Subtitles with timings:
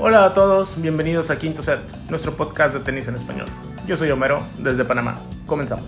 [0.00, 3.46] Hola a todos, bienvenidos a Quinto Set, nuestro podcast de tenis en español.
[3.84, 5.20] Yo soy Homero, desde Panamá.
[5.44, 5.86] Comenzamos.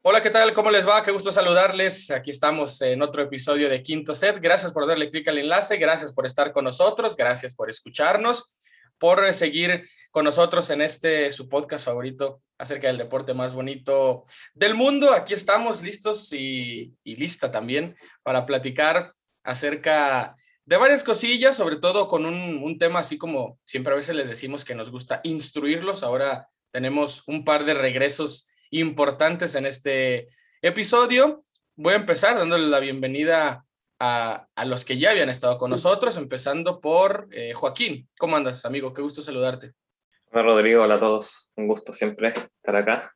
[0.00, 0.54] Hola, ¿qué tal?
[0.54, 1.02] ¿Cómo les va?
[1.02, 2.10] Qué gusto saludarles.
[2.10, 4.40] Aquí estamos en otro episodio de Quinto Set.
[4.40, 8.54] Gracias por darle clic al enlace, gracias por estar con nosotros, gracias por escucharnos,
[8.98, 14.74] por seguir con nosotros en este su podcast favorito acerca del deporte más bonito del
[14.74, 15.12] mundo.
[15.12, 19.12] Aquí estamos listos y, lista también para platicar
[19.42, 24.14] acerca de varias cosillas, sobre todo con un, un tema así como siempre a veces
[24.14, 26.02] les decimos que nos gusta instruirlos.
[26.02, 30.28] Ahora tenemos un par de regresos importantes en este
[30.62, 31.44] episodio.
[31.76, 33.63] Voy a empezar dándole la bienvenida
[33.98, 38.08] a, a los que ya habían estado con nosotros, empezando por eh, Joaquín.
[38.18, 38.92] ¿Cómo andas, amigo?
[38.92, 39.72] Qué gusto saludarte.
[40.30, 40.82] Hola, Rodrigo.
[40.82, 41.52] Hola a todos.
[41.56, 43.14] Un gusto siempre estar acá.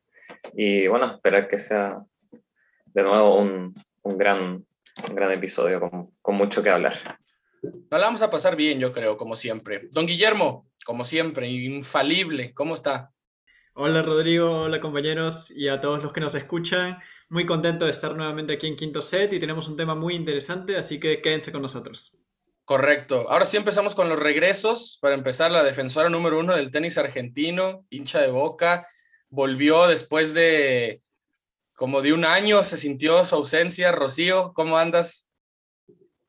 [0.53, 1.99] Y bueno, esperar que sea
[2.85, 4.65] de nuevo un, un gran,
[5.09, 7.19] un gran episodio con, con mucho que hablar.
[7.61, 9.89] Nos la vamos a pasar bien, yo creo, como siempre.
[9.91, 12.53] Don Guillermo, como siempre, infalible.
[12.53, 13.11] ¿Cómo está?
[13.73, 16.97] Hola Rodrigo, hola compañeros y a todos los que nos escuchan.
[17.29, 20.75] Muy contento de estar nuevamente aquí en Quinto Set y tenemos un tema muy interesante,
[20.75, 22.13] así que quédense con nosotros.
[22.65, 23.29] Correcto.
[23.29, 24.97] Ahora sí empezamos con los regresos.
[25.01, 28.85] Para empezar, la defensora número uno del tenis argentino, hincha de boca,
[29.29, 31.01] volvió después de
[31.73, 33.93] como de un año, se sintió su ausencia.
[33.93, 35.28] Rocío, ¿cómo andas?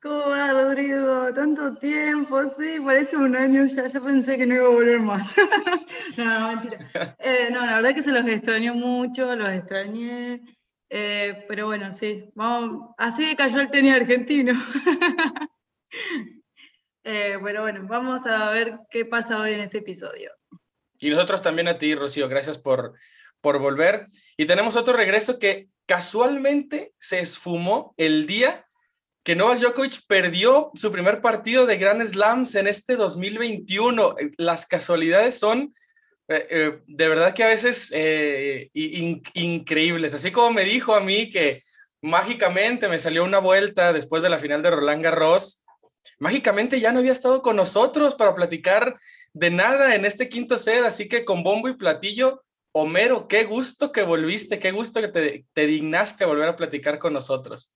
[0.03, 1.29] ¿Cómo va, Rodrigo?
[1.35, 5.35] Tanto tiempo, sí, parece un año ya, ya pensé que no iba a volver más.
[6.17, 7.17] no, mentira.
[7.19, 10.41] Eh, no, la verdad que se los extrañó mucho, los extrañé,
[10.89, 14.55] eh, pero bueno, sí, vamos, así cayó el tenis argentino.
[17.05, 20.33] eh, pero bueno, vamos a ver qué pasa hoy en este episodio.
[20.99, 22.95] Y nosotros también a ti, Rocío, gracias por,
[23.43, 24.07] por volver.
[24.39, 28.67] Y tenemos otro regreso que casualmente se esfumó el día
[29.23, 34.17] que Novak Djokovic perdió su primer partido de Grand Slams en este 2021.
[34.39, 35.75] Las casualidades son
[36.31, 40.15] eh, eh, de verdad que a veces eh, in increíbles.
[40.15, 41.65] Así como me dijo a mí que
[42.03, 45.65] mágicamente me salió una vuelta después de la final de Roland Garros,
[46.21, 48.97] mágicamente ya no había estado con nosotros para platicar
[49.33, 53.91] de nada en este quinto set, así que con bombo y platillo, Homero, qué gusto
[53.91, 57.73] que volviste, qué gusto que te, te dignaste volver a platicar con nosotros.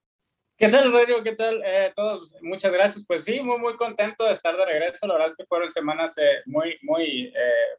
[0.57, 1.21] ¿Qué tal, Rodrigo?
[1.25, 1.61] ¿Qué tal?
[1.67, 3.05] Eh, todos, muchas gracias.
[3.05, 5.05] Pues sí, muy, muy contento de estar de regreso.
[5.09, 7.79] La verdad es que fueron semanas eh, muy, muy eh,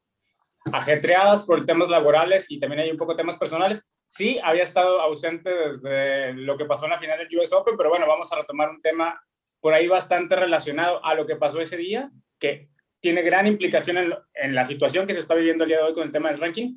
[0.74, 3.90] ajetreadas por temas laborales y también hay un poco temas personales.
[4.09, 7.90] Sí, había estado ausente desde lo que pasó en la final del US Open, pero
[7.90, 9.24] bueno, vamos a retomar un tema
[9.62, 12.68] por ahí bastante relacionado a lo que pasó ese día, que
[13.00, 15.94] tiene gran implicación en, en la situación que se está viviendo el día de hoy
[15.94, 16.75] con el tema del ranking.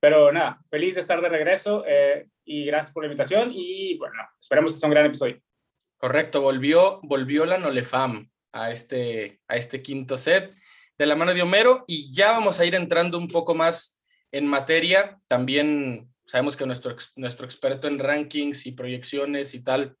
[0.00, 4.16] Pero nada, feliz de estar de regreso eh, y gracias por la invitación y bueno,
[4.40, 5.40] esperemos que sea un gran episodio.
[5.96, 10.52] Correcto, volvió, volvió la Nolefam a este, a este quinto set
[10.98, 14.02] de la mano de Homero y ya vamos a ir entrando un poco más
[14.32, 15.20] en materia.
[15.28, 19.96] También sabemos que nuestro, nuestro experto en rankings y proyecciones y tal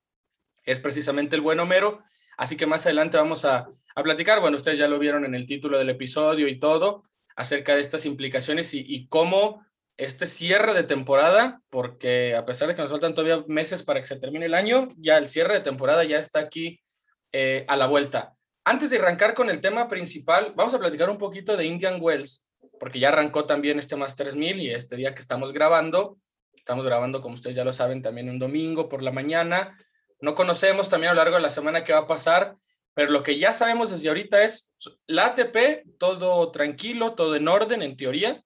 [0.64, 2.00] es precisamente el buen Homero,
[2.36, 5.46] así que más adelante vamos a, a platicar, bueno, ustedes ya lo vieron en el
[5.46, 7.04] título del episodio y todo,
[7.36, 9.64] acerca de estas implicaciones y, y cómo
[10.00, 14.06] este cierre de temporada, porque a pesar de que nos faltan todavía meses para que
[14.06, 16.80] se termine el año, ya el cierre de temporada ya está aquí
[17.32, 18.32] eh, a la vuelta.
[18.64, 22.46] Antes de arrancar con el tema principal, vamos a platicar un poquito de Indian Wells,
[22.78, 26.16] porque ya arrancó también este Masters 1000 y este día que estamos grabando,
[26.54, 29.76] estamos grabando, como ustedes ya lo saben, también un domingo por la mañana.
[30.22, 32.56] No conocemos también a lo largo de la semana qué va a pasar,
[32.94, 34.72] pero lo que ya sabemos desde ahorita es
[35.06, 38.42] la ATP, todo tranquilo, todo en orden en teoría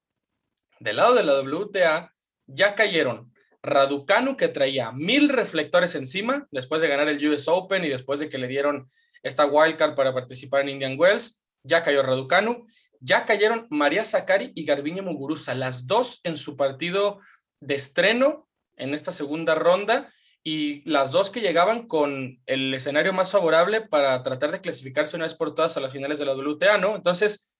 [0.84, 2.14] del lado de la WTA
[2.46, 7.88] ya cayeron Raducanu, que traía mil reflectores encima después de ganar el US Open y
[7.88, 8.86] después de que le dieron
[9.22, 11.42] esta wildcard para participar en Indian Wells.
[11.62, 12.66] Ya cayó Raducanu.
[13.00, 17.20] Ya cayeron María Zakari y Garbiñe Muguruza, las dos en su partido
[17.60, 18.46] de estreno
[18.76, 24.22] en esta segunda ronda y las dos que llegaban con el escenario más favorable para
[24.22, 26.96] tratar de clasificarse una vez por todas a las finales de la WTA, ¿no?
[26.96, 27.56] Entonces,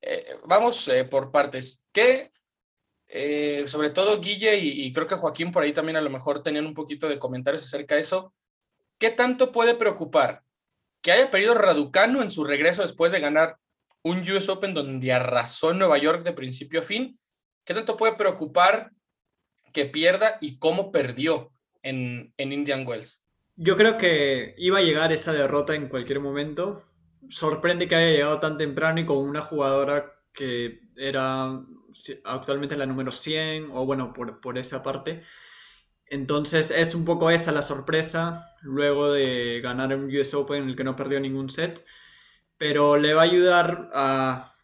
[0.00, 1.84] eh, vamos eh, por partes.
[1.92, 2.30] ¿Qué
[3.08, 6.66] eh, sobre todo Guille y, creo que Joaquín por ahí también a lo mejor tenían
[6.66, 8.34] un poquito de comentarios acerca de eso.
[8.98, 10.42] ¿Qué tanto puede preocupar
[11.00, 13.56] que haya perdido Raducano en su regreso después de ganar
[14.02, 17.18] un US Open donde arrasó en Nueva York de principio a fin?
[17.64, 18.90] ¿Qué tanto puede preocupar
[19.72, 21.52] que pierda y cómo perdió
[21.82, 23.24] en, en Indian Wells?
[23.56, 26.84] Yo creo que iba a llegar esa derrota en cualquier momento.
[27.28, 31.60] Sorprende que haya llegado tan temprano y con una jugadora que era
[32.24, 35.22] actualmente la número 100, o bueno, por, por esa parte.
[36.06, 40.76] Entonces es un poco esa la sorpresa, luego de ganar un US Open en el
[40.76, 41.84] que no perdió ningún set,
[42.58, 44.54] pero le va a ayudar a,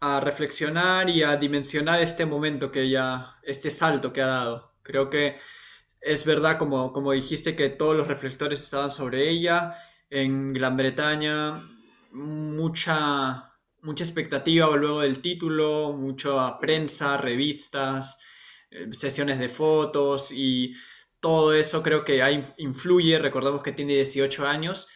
[0.00, 4.74] a reflexionar y a dimensionar este momento que ya, este salto que ha dado.
[4.82, 5.38] Creo que
[6.00, 9.76] es verdad, como, como dijiste, que todos los reflectores estaban sobre ella.
[10.10, 11.62] En Gran Bretaña,
[12.12, 13.49] mucha,
[13.82, 18.18] mucha expectativa luego del título, mucha prensa, revistas,
[18.70, 20.74] eh, sesiones de fotos y
[21.20, 22.22] todo eso creo que
[22.58, 23.18] influye.
[23.18, 24.88] Recordemos que tiene 18 años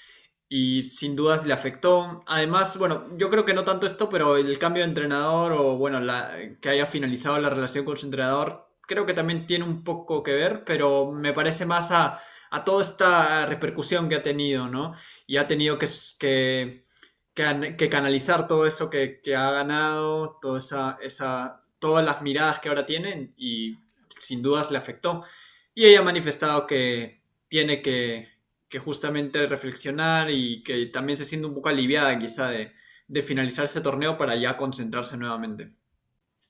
[0.48, 2.22] y sin dudas le afectó.
[2.26, 6.00] Además, bueno, yo creo que no tanto esto, pero el cambio de entrenador o bueno,
[6.00, 10.22] la, que haya finalizado la relación con su entrenador, creo que también tiene un poco
[10.22, 12.20] que ver, pero me parece más a,
[12.50, 14.94] a toda esta repercusión que ha tenido, ¿no?
[15.26, 15.88] Y ha tenido que,
[16.18, 16.86] que,
[17.34, 22.68] que, canalizar todo eso que, que, ha ganado, toda esa, esa, todas las miradas que
[22.68, 23.76] ahora tienen y
[24.08, 25.24] sin dudas le afectó.
[25.74, 28.28] Y ella ha manifestado que tiene que,
[28.68, 32.72] que justamente reflexionar y que también se siente un poco aliviada quizá de,
[33.08, 35.70] de finalizar ese torneo para ya concentrarse nuevamente.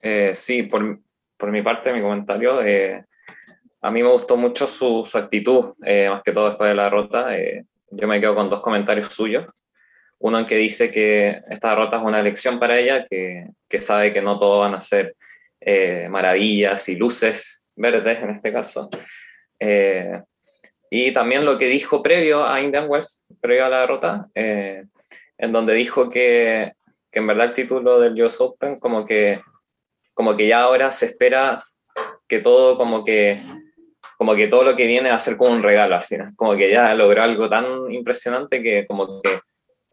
[0.01, 1.01] Eh, sí, por,
[1.39, 3.07] por, mi parte, mi comentario, eh,
[3.81, 7.29] a mí me gustó mucho su, actitud, eh, más que todo después de la derrota.
[7.91, 9.47] Yo me quedo con dos comentarios suyos.
[10.25, 14.13] Uno en que dice que esta derrota es una lección para ella, que, que sabe
[14.13, 15.15] que no todo van a ser
[16.11, 18.89] maravillas y luces verdes en este caso.
[20.97, 24.85] Y también lo que dijo previo a Indian Wells, previo a la derrota, eh,
[25.37, 26.75] en donde dijo que,
[27.11, 29.41] que, en verdad el título del US Open como que,
[30.15, 31.65] como que ya ahora se espera
[32.29, 33.43] que todo como que
[34.17, 36.55] como que todo lo que viene va a ser como un regalo al final, como
[36.55, 39.41] que ya logró algo tan impresionante que como que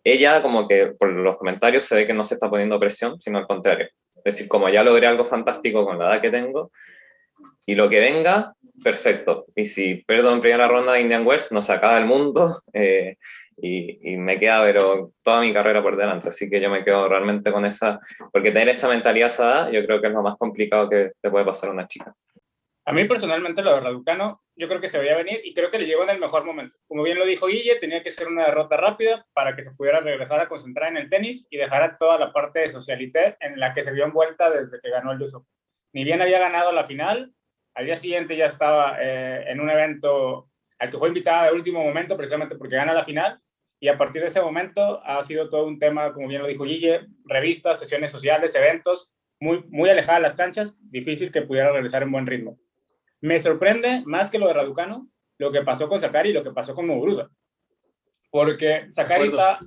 [0.03, 3.37] ella como que por los comentarios se ve que no se está poniendo presión, sino
[3.37, 3.87] al contrario.
[4.23, 6.71] Es decir, como ya logré algo fantástico con la edad que tengo,
[7.65, 8.53] y lo que venga,
[8.83, 9.45] perfecto.
[9.55, 13.17] Y si pierdo en primera ronda de Indian West, nos acaba el mundo eh,
[13.57, 16.29] y, y, me queda pero toda mi carrera por delante.
[16.29, 17.99] Así que yo me quedo realmente con esa,
[18.31, 21.29] porque tener esa mentalidad esa edad, yo creo que es lo más complicado que te
[21.29, 22.13] puede pasar a una chica.
[22.85, 25.79] A mí personalmente lo de Raducano, yo creo que se veía venir y creo que
[25.79, 26.77] le llegó en el mejor momento.
[26.87, 30.01] Como bien lo dijo Guille, tenía que ser una derrota rápida para que se pudiera
[30.01, 33.73] regresar a concentrar en el tenis y dejar toda la parte de socialité en la
[33.73, 35.47] que se vio envuelta desde que ganó el uso.
[35.93, 37.33] Ni bien había ganado la final,
[37.73, 41.83] al día siguiente ya estaba eh, en un evento al que fue invitada de último
[41.83, 43.41] momento, precisamente porque gana la final.
[43.79, 46.65] Y a partir de ese momento ha sido todo un tema, como bien lo dijo
[46.65, 52.03] Guille, revistas, sesiones sociales, eventos, muy, muy alejada de las canchas, difícil que pudiera regresar
[52.03, 52.59] en buen ritmo.
[53.21, 55.07] Me sorprende más que lo de Raducano,
[55.37, 57.29] lo que pasó con Sakari y lo que pasó con Muguruza.
[58.29, 59.59] Porque Sakari está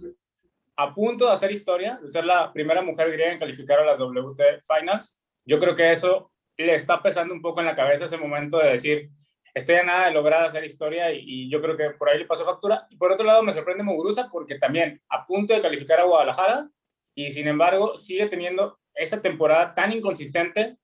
[0.76, 3.98] a punto de hacer historia, de ser la primera mujer griega en calificar a las
[3.98, 5.20] WT Finals.
[5.44, 8.72] Yo creo que eso le está pesando un poco en la cabeza ese momento de
[8.72, 9.10] decir,
[9.54, 12.44] estoy a nada de lograr hacer historia y, yo creo que por ahí le pasó
[12.44, 12.86] factura.
[12.90, 16.68] Y por otro lado me sorprende Muguruza porque también a punto de calificar a Guadalajara
[17.14, 20.76] y sin embargo sigue teniendo esa temporada tan inconsistente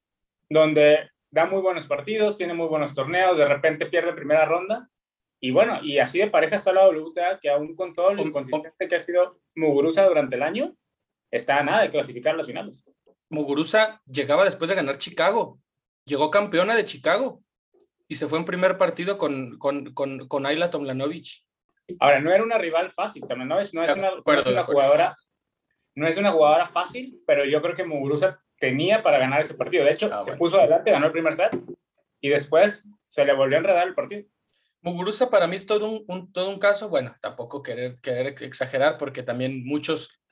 [0.48, 4.88] donde da muy buenos partidos, tiene muy buenos torneos, de repente pierde primera ronda.
[5.40, 8.88] Y bueno, y así de pareja está la WTA, que aún con todo lo inconsistente
[8.88, 10.76] que ha sido Muguruza durante el año,
[11.30, 12.84] está a nada de clasificar las finales.
[13.30, 15.58] Muguruza llegaba después de ganar Chicago.
[16.04, 17.42] Llegó campeona de Chicago
[18.08, 21.46] y se fue en primer partido con, con, con, con Ayla Tomlanovich.
[22.00, 23.24] Ahora, no era una rival fácil.
[23.26, 25.16] Tomlanovich no es una, no es una jugadora
[25.94, 29.84] no es una jugadora fácil, pero yo creo que Muguruza tenía para ganar ese partido.
[29.84, 31.50] De hecho, ah, se puso adelante, ganó el primer set
[32.20, 34.28] y después se le volvió a enredar el partido.
[34.82, 39.22] Muguruza para mí es todo un, todo un caso, bueno, tampoco querer, querer exagerar porque
[39.22, 40.22] también muchos,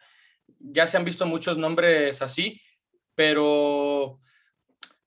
[0.58, 2.60] ya se han visto muchos nombres así,
[3.14, 4.20] pero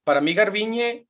[0.03, 1.07] para mí Garbiñe,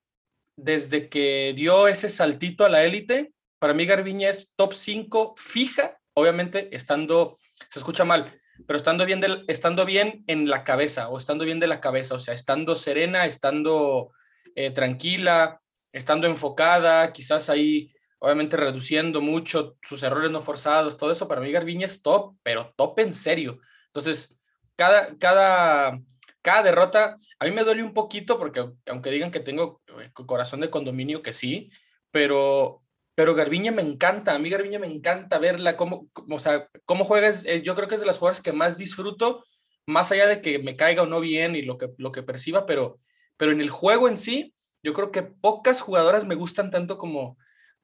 [0.55, 5.99] desde que dio ese saltito a la élite, para mí Garbiñe es top 5 fija,
[6.13, 7.37] obviamente estando,
[7.69, 11.67] se escucha mal, pero estando bien, estando bien en la cabeza o estando bien de
[11.67, 14.11] la cabeza, o sea, estando serena, estando
[14.55, 21.27] eh, tranquila, estando enfocada, quizás ahí, obviamente reduciendo mucho sus errores no forzados, todo eso,
[21.27, 23.59] para mí Garbiñe es top, pero top en serio.
[23.87, 24.37] Entonces,
[24.75, 25.99] cada, cada,
[26.41, 30.61] cada derrota, a mí me duele un poquito porque aunque digan que tengo eh, corazón
[30.61, 31.71] de condominio, que sí,
[32.11, 32.80] pero,
[33.15, 37.27] pero Garbiñe me encanta, a mí Garbiñe me encanta verla, cómo, o sea, cómo juega,
[37.27, 39.43] es, yo creo que es de las jugadoras que más disfruto,
[39.85, 42.65] más allá de que me caiga o no bien y lo que, lo que perciba,
[42.65, 42.99] pero,
[43.37, 44.53] pero en el juego en sí,
[44.83, 47.37] yo creo que pocas jugadoras me gustan tanto como,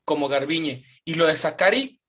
[0.06, 0.86] como Garbiñe.
[1.06, 2.02] Y lo de Sakari,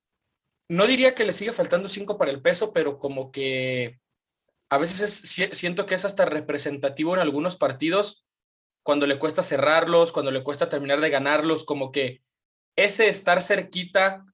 [0.69, 3.99] no diría que le sigue faltando cinco para el peso, pero como que
[4.71, 5.11] a veces
[5.53, 8.27] siento que es hasta representativo en algunos partidos
[8.83, 12.23] cuando le cuesta cerrarlos, cuando le cuesta terminar de ganarlos, como que
[12.79, 14.25] ese estar cerquita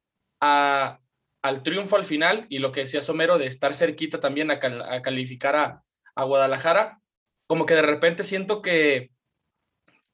[0.40, 1.00] a,
[1.40, 5.56] al triunfo al final y lo que decía Somero de estar cerquita también a, calificar
[5.56, 5.82] a,
[6.14, 7.00] a, Guadalajara,
[7.46, 9.10] como que de repente siento que,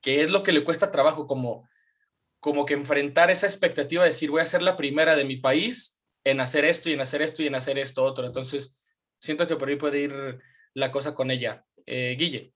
[0.00, 1.68] que es lo que le cuesta trabajo, como,
[2.38, 6.00] como que enfrentar esa expectativa de decir voy a ser la primera de mi país
[6.22, 8.26] en hacer esto y en hacer esto y en hacer esto otro.
[8.26, 8.80] Entonces,
[9.18, 10.38] siento que por ahí puede ir
[10.74, 11.64] la cosa con ella.
[11.84, 12.52] Eh, Guille.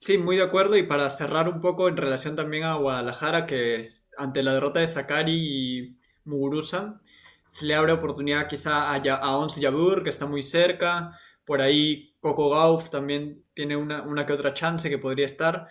[0.00, 0.76] Sí, muy de acuerdo.
[0.76, 3.82] Y para cerrar un poco en relación también a Guadalajara, que
[4.16, 7.00] ante la derrota de Sakari y Muguruza,
[7.46, 11.18] se le abre oportunidad quizá a, a Ons Yabur, que está muy cerca.
[11.44, 15.68] Por ahí Coco Gauff también tiene una, una que otra chance que podría estar.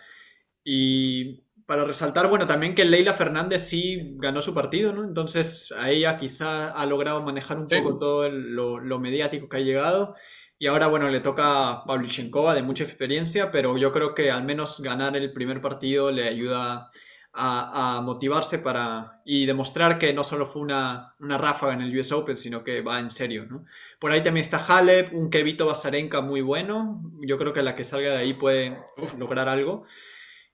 [0.63, 5.03] Y para resaltar, bueno, también que Leila Fernández sí ganó su partido, ¿no?
[5.03, 10.15] Entonces a ella quizá ha logrado manejar un poco todo lo, mediático que ha llegado.
[10.59, 14.43] Y ahora, bueno, le toca a Pavlyuchenkova de mucha experiencia, pero yo creo que al
[14.43, 16.89] menos ganar el primer partido le ayuda
[17.33, 22.11] a, motivarse para y demostrar que no solo fue una, una, ráfaga en el US
[22.11, 23.65] Open, sino que va en serio, ¿no?
[23.99, 27.01] Por ahí también está Halep, un Kevito Basarenka muy bueno.
[27.21, 28.77] Yo creo que la que salga de ahí puede
[29.17, 29.85] lograr algo.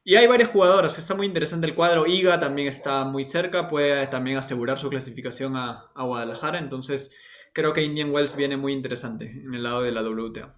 [0.08, 2.06] Y hay varias jugadoras, está muy interesante el cuadro.
[2.06, 6.60] Iga también está muy cerca, puede también asegurar su clasificación a, Guadalajara.
[6.60, 7.12] Entonces,
[7.56, 10.54] creo que Indian Wells viene muy interesante en el lado de la WTA.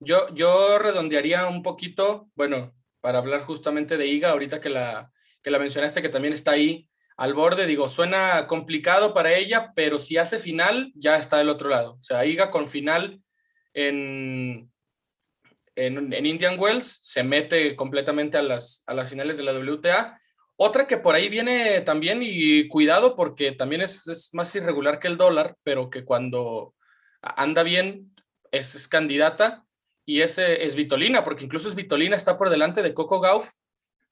[0.00, 5.12] Yo, yo redondearía un poquito, bueno, para hablar justamente de Iga, ahorita que la,
[5.42, 9.98] que la mencionaste, que también está ahí al borde, digo, suena complicado para ella, pero
[9.98, 11.98] si hace final, ya está del otro lado.
[12.00, 13.20] O sea, Iga con final
[13.74, 14.72] en,
[15.76, 20.18] en, Indian Wells, se mete completamente a las, a las finales de la WTA.
[20.64, 25.16] Otra que por ahí viene también y cuidado porque también es, más irregular que el
[25.16, 26.76] dólar, pero que cuando
[27.20, 28.14] anda bien
[28.52, 29.66] es, candidata
[30.06, 33.50] y ese es Vitolina, porque incluso es Vitolina está por delante de Coco Gauff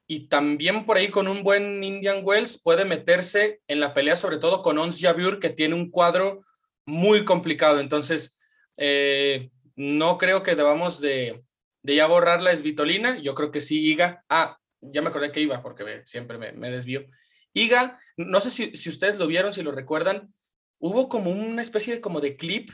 [0.08, 4.38] y también por ahí con un buen Indian Wells puede meterse en la pelea, sobre
[4.38, 6.44] todo con Ons Jabeur, que tiene un cuadro
[6.84, 7.78] muy complicado.
[7.78, 8.40] Entonces,
[8.76, 11.44] eh, no creo que debamos de,
[11.84, 14.24] ya borrarla es Vitolina, yo creo que sí, Iga.
[14.28, 17.06] Ah, ya me acordé que iba porque siempre me, me desvío.
[17.52, 20.32] Iga, no sé si, si, ustedes lo vieron, si lo recuerdan,
[20.78, 22.70] hubo como una especie de como de clip,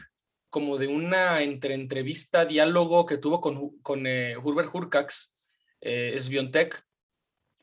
[0.51, 5.35] como de una entre entrevista, diálogo que tuvo con, con eh, Hubert Hurkax,
[5.81, 6.19] eh,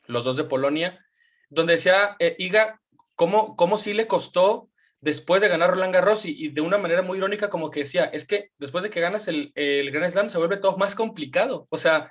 [0.06, 1.04] los dos de Polonia,
[1.48, 2.80] donde decía eh, Iga
[3.14, 4.70] cómo, cómo sí le costó
[5.00, 8.26] después de ganar Roland Garros y, de una manera muy irónica como que decía, es
[8.26, 11.76] que después de que ganas el, el Grand Slam se vuelve todo más complicado, o
[11.76, 12.10] sea,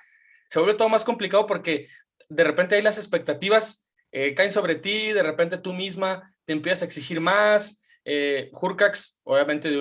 [0.50, 1.88] se vuelve todo más complicado porque
[2.30, 3.84] de repente hay las expectativas
[4.16, 7.84] eh, caen sobre ti, de repente tú misma te empiezas a exigir más.
[8.06, 9.72] Eh, Hurkax, obviamente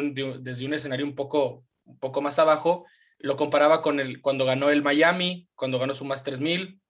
[0.41, 2.87] desde un escenario un poco, un poco más abajo,
[3.19, 6.81] lo comparaba con el, cuando ganó el Miami, cuando ganó su Masters 1000.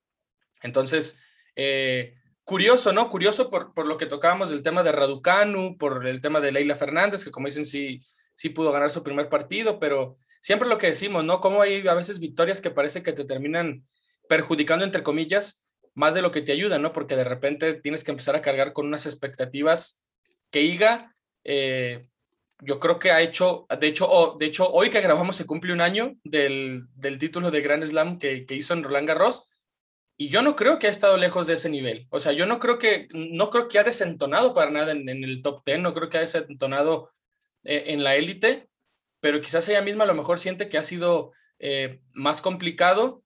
[0.63, 1.19] Entonces,
[1.57, 3.11] eh, curioso, ¿no?
[3.11, 6.77] Curioso por, por, lo que tocábamos del tema de Raducanu, por el tema de Leila
[6.77, 8.05] Fernández, que como dicen, sí,
[8.35, 11.41] sí pudo ganar su primer partido, pero siempre lo que decimos, ¿no?
[11.41, 13.85] Como hay a veces victorias que parece que te terminan
[14.33, 16.95] perjudicando, entre comillas, más de lo que te ayuda, ¿no?
[16.95, 20.03] Porque de repente tienes que empezar a cargar con unas expectativas
[20.51, 22.09] que IGA, eh,
[22.62, 25.83] yo creo que ha hecho, de hecho, de hecho, hoy que grabamos se cumple un
[25.83, 29.51] año del, del título de Grand Slam que, que hizo en Roland Garros
[30.17, 32.07] y yo no creo que ha estado lejos de ese nivel.
[32.09, 35.43] O sea, yo no creo que, no creo que ha desentonado para nada en, el
[35.43, 37.12] top 10, no creo que ha desentonado
[37.65, 38.67] eh, en la élite,
[39.21, 43.22] pero quizás ella misma a lo mejor siente que ha sido eh, más complicado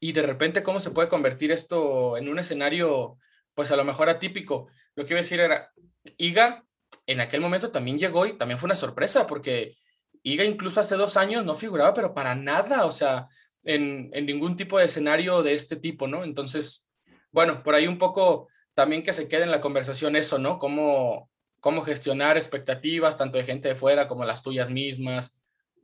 [0.00, 3.18] y de repente cómo se puede convertir esto en un escenario,
[3.54, 4.68] pues a lo mejor atípico.
[4.94, 5.72] Lo que iba a decir era,
[6.16, 6.64] Iga
[7.06, 9.76] en aquel momento también llegó y también fue una sorpresa porque
[10.22, 13.28] Iga incluso hace dos años no figuraba, pero para nada, o sea,
[13.62, 16.24] en, ningún tipo de escenario de este tipo, ¿no?
[16.24, 16.90] Entonces,
[17.30, 20.58] bueno, por ahí un poco también que se quede en la conversación eso, ¿no?
[20.58, 25.42] Cómo, cómo gestionar expectativas, tanto de gente de fuera como las tuyas mismas,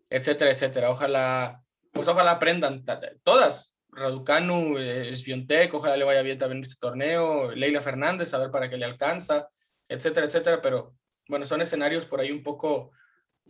[0.09, 0.91] etcétera, etcétera.
[0.91, 1.63] Ojalá,
[1.93, 2.85] pues ojalá aprendan
[3.23, 3.70] todas.
[3.93, 8.69] Raducanu, eh, Sviontek, ojalá le vaya bien también este torneo, Leila Fernández, a ver para
[8.69, 9.49] qué le alcanza,
[9.89, 10.95] etcétera, etcétera, pero
[11.29, 12.93] bueno, son escenarios por ahí un poco,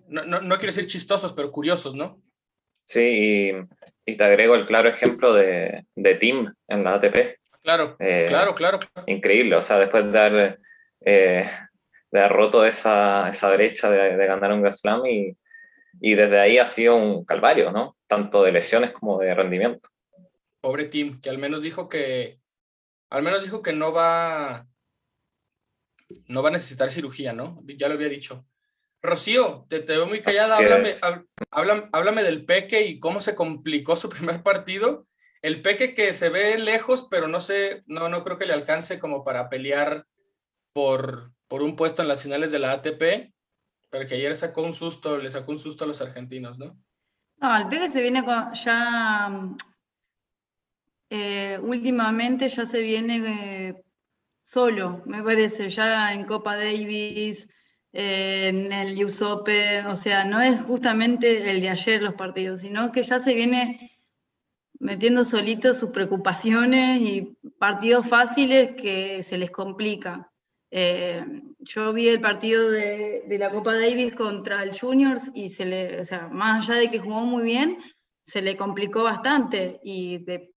[0.08, 2.22] no, no, no quiero decir chistosos, pero curiosos, ¿no?
[2.84, 3.52] Sí,
[4.04, 7.38] y, te agrego el claro ejemplo de, de Tim en la ATP.
[7.62, 10.60] Claro, eh, claro, claro, Increíble, o sea, después de haber,
[11.04, 11.48] eh,
[12.10, 15.36] de haber roto esa, esa brecha de, de, ganar un Grand Slam y,
[16.00, 17.96] y desde ahí ha sido un calvario, ¿no?
[18.08, 19.88] Tanto de lesiones como de rendimiento.
[20.60, 22.40] Pobre Tim, que al menos dijo que,
[23.08, 24.66] al menos dijo que no va,
[26.26, 27.62] no va a necesitar cirugía, ¿no?
[27.66, 28.46] Ya lo había dicho.
[29.02, 30.92] Rocío, te, te veo muy callada, háblame,
[31.50, 35.06] háblame, háblame, del Peque y cómo se complicó su primer partido.
[35.42, 38.98] el Peque que se ve lejos, pero no sé, no, no creo que le alcance
[38.98, 40.06] como para pelear
[40.74, 43.32] por, por un puesto en las finales de la ATP,
[43.88, 46.78] pero que ayer sacó un susto, le sacó un susto a los argentinos, ¿no?
[47.38, 49.30] No, el Peque se viene con, ya
[51.12, 53.84] eh, últimamente ya se viene eh,
[54.42, 57.48] solo, me parece, ya en Copa Davis,
[57.92, 62.60] eh, en el US Open, o sea, no es justamente el de ayer los partidos,
[62.60, 63.98] sino que ya se viene
[64.78, 70.30] metiendo solito sus preocupaciones y partidos fáciles que se les complica.
[71.58, 76.00] yo vi el partido de, de, la Copa Davis contra el Juniors y se le,
[76.00, 77.78] o sea, más allá de que jugó muy bien,
[78.22, 80.49] se le complicó bastante y de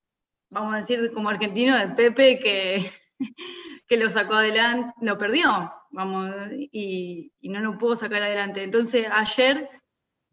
[0.52, 2.90] vamos a decir como argentino, de Pepe que,
[3.88, 8.62] que lo sacó adelante, lo perdió, vamos, y, no lo pudo sacar adelante.
[8.62, 9.68] Entonces ayer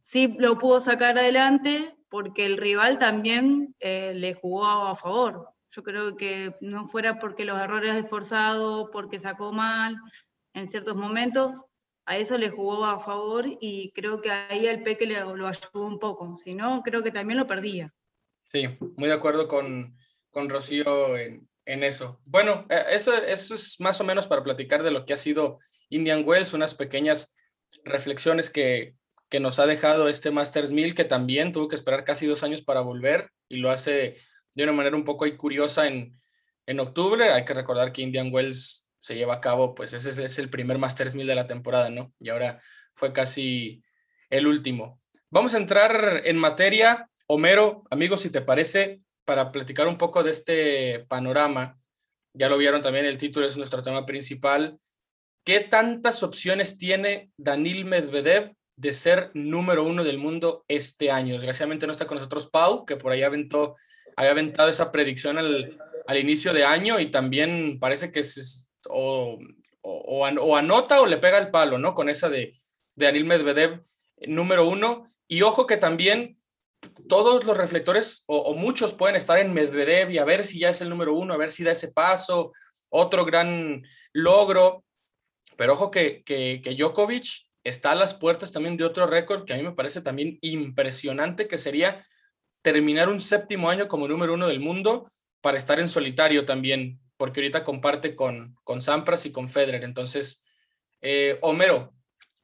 [0.04, 5.50] sí lo pudo sacar adelante porque el rival también eh, le jugó a favor.
[5.72, 9.96] Yo creo que no fuera porque los errores esforzados, porque sacó mal
[10.54, 11.64] en ciertos momentos,
[12.06, 15.86] a eso le jugó a favor y creo que ahí el Peque le, lo ayudó
[15.86, 16.36] un poco.
[16.36, 17.94] Si no, creo que también lo perdía.
[18.48, 18.66] Sí,
[18.98, 19.96] muy de acuerdo con,
[20.32, 22.20] con Rocío en, eso.
[22.26, 25.60] Bueno, eh, eso, eso es más o menos para platicar de lo que ha sido
[25.90, 27.36] Indian Wells, unas pequeñas
[27.84, 28.96] reflexiones que,
[29.30, 32.64] que nos ha dejado este Masters 1000, que también tuvo que esperar casi dos años
[32.64, 34.18] para volver y lo hace
[34.56, 36.18] de una manera un poco curiosa en,
[36.66, 37.32] en octubre.
[37.32, 40.78] Hay que recordar que Indian Wells se lleva a cabo, pues ese es el primer
[40.78, 42.14] Masters 1000 de la temporada, ¿no?
[42.20, 42.62] Y ahora
[42.96, 43.84] fue casi
[44.30, 45.00] el último.
[45.30, 47.10] Vamos a entrar en materia.
[47.28, 51.80] Homero, amigos, si te parece, para platicar un poco de este panorama,
[52.34, 54.80] ya lo vieron también, el título es nuestro tema principal.
[55.46, 61.36] ¿Qué tantas opciones tiene Danil Medvedev de ser número uno del mundo este año?
[61.36, 63.76] Desgraciadamente no está con nosotros Pau, que por ahí aventó,
[64.16, 65.78] había aventado esa predicción al,
[66.18, 69.38] inicio de año y también parece que es, o,
[70.58, 71.94] anota o le pega el palo, ¿no?
[71.94, 72.56] Con esa de,
[72.96, 73.84] de Danil Medvedev
[74.26, 75.06] número uno.
[75.28, 76.39] Y ojo que también
[77.08, 80.82] todos los reflectores o, muchos pueden estar en Medvedev y a ver si ya es
[80.82, 82.54] el número uno, a ver si da ese paso,
[82.90, 84.84] otro gran logro.
[85.58, 87.26] Pero ojo que, que, que Djokovic
[87.64, 91.48] está a las puertas también de otro récord que a mí me parece también impresionante,
[91.48, 92.06] que sería
[92.62, 95.10] terminar un séptimo año como número uno del mundo
[95.42, 99.84] para estar en solitario también, porque ahorita comparte con, con Sampras y con Federer.
[99.84, 100.46] Entonces,
[101.02, 101.94] eh, Homero,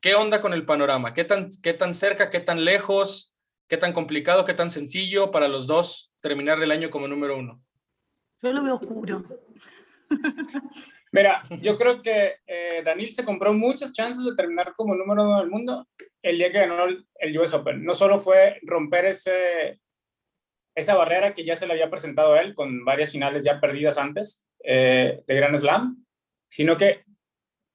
[0.02, 1.14] ¿qué onda con el panorama?
[1.14, 3.35] ¿Qué tan, ¿Qué tan cerca, qué tan lejos?
[3.68, 7.64] ¿Qué tan complicado, qué tan sencillo para los dos terminar el año como número uno?
[8.42, 9.24] Yo lo veo oscuro.
[11.12, 15.40] Mira, yo creo que eh, Daniel se compró muchas chances de terminar como número uno
[15.40, 15.88] del mundo
[16.22, 17.84] el día que ganó el, US Open.
[17.84, 19.80] No solo fue romper ese,
[20.76, 23.98] esa barrera que ya se le había presentado a él con varias finales ya perdidas
[23.98, 26.06] antes eh, de Grand Slam,
[26.50, 27.04] sino que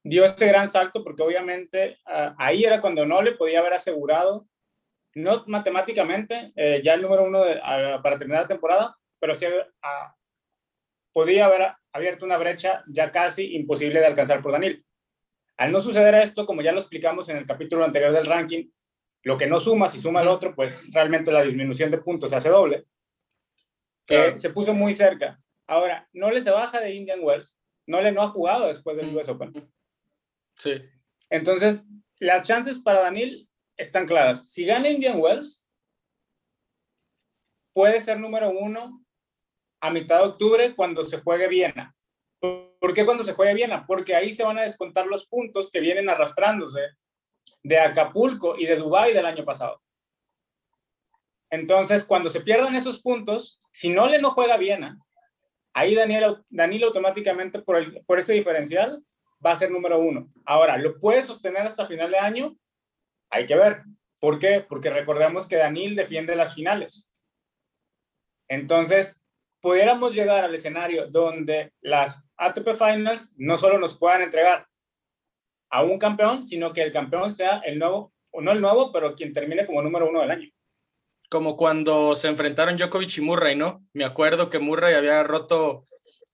[0.05, 4.46] dio este gran salto porque obviamente ah, ahí era cuando no le podía haber asegurado
[5.14, 7.42] no matemáticamente, eh, ya el número uno
[8.03, 9.46] para terminar la temporada, pero sí
[9.83, 10.14] ah,
[11.12, 14.85] podía haber abierto una brecha ya casi imposible de alcanzar por Daniel.
[15.57, 18.70] Al no suceder esto, como ya lo explicamos en el capítulo anterior del ranking,
[19.23, 22.37] lo que no suma, si suma el otro, pues realmente la disminución de puntos se
[22.37, 22.87] hace doble.
[24.09, 25.38] Eh, se puso muy cerca.
[25.66, 29.14] Ahora, no le se baja de Indian Wells, no le no ha jugado después del
[29.14, 29.53] US Open.
[30.57, 30.83] Sí.
[31.29, 31.85] Entonces,
[32.18, 33.49] las chances para Daniel
[33.81, 34.51] están claras.
[34.51, 35.66] Si gana Indian Wells,
[37.73, 39.05] puede ser número uno
[39.81, 41.95] a mitad de octubre cuando se juegue Viena.
[42.40, 43.87] ¿Por qué cuando se juegue Viena?
[43.87, 46.81] Porque ahí se van a descontar los puntos que vienen arrastrándose
[47.62, 49.83] de Acapulco y de Dubái del año pasado.
[51.51, 54.99] Entonces, cuando se pierdan esos puntos, si no le no juega Viena,
[55.73, 59.03] ahí Daniel, Daniel automáticamente por, el, por ese diferencial
[59.45, 60.31] va a ser número uno.
[60.45, 62.57] Ahora, ¿lo puede sostener hasta final de año?
[63.31, 63.83] Hay que ver.
[64.21, 64.64] ¿Por qué?
[64.69, 67.11] Porque recordemos que Daniel defiende las finales.
[68.49, 69.16] Entonces,
[69.61, 74.66] pudiéramos llegar al escenario donde las ATP Finals no solo nos puedan entregar
[75.71, 79.14] a un campeón, sino que el campeón sea el nuevo, o no el nuevo, pero
[79.14, 80.49] quien termine como número uno del año.
[81.31, 83.85] Como cuando se enfrentaron Djokovic y Murray, ¿no?
[83.93, 85.85] Me acuerdo que Murray había roto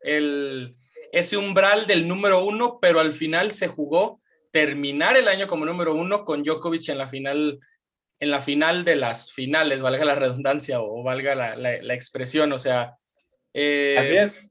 [0.01, 0.77] el,
[1.13, 5.95] ese umbral del número uno, pero al final se jugó terminar el año como número
[5.95, 7.61] uno con Djokovic en la final,
[8.21, 12.97] en la final de las finales, valga la redundancia o, valga la, expresión, o sea.
[13.55, 14.51] Eh, Así es.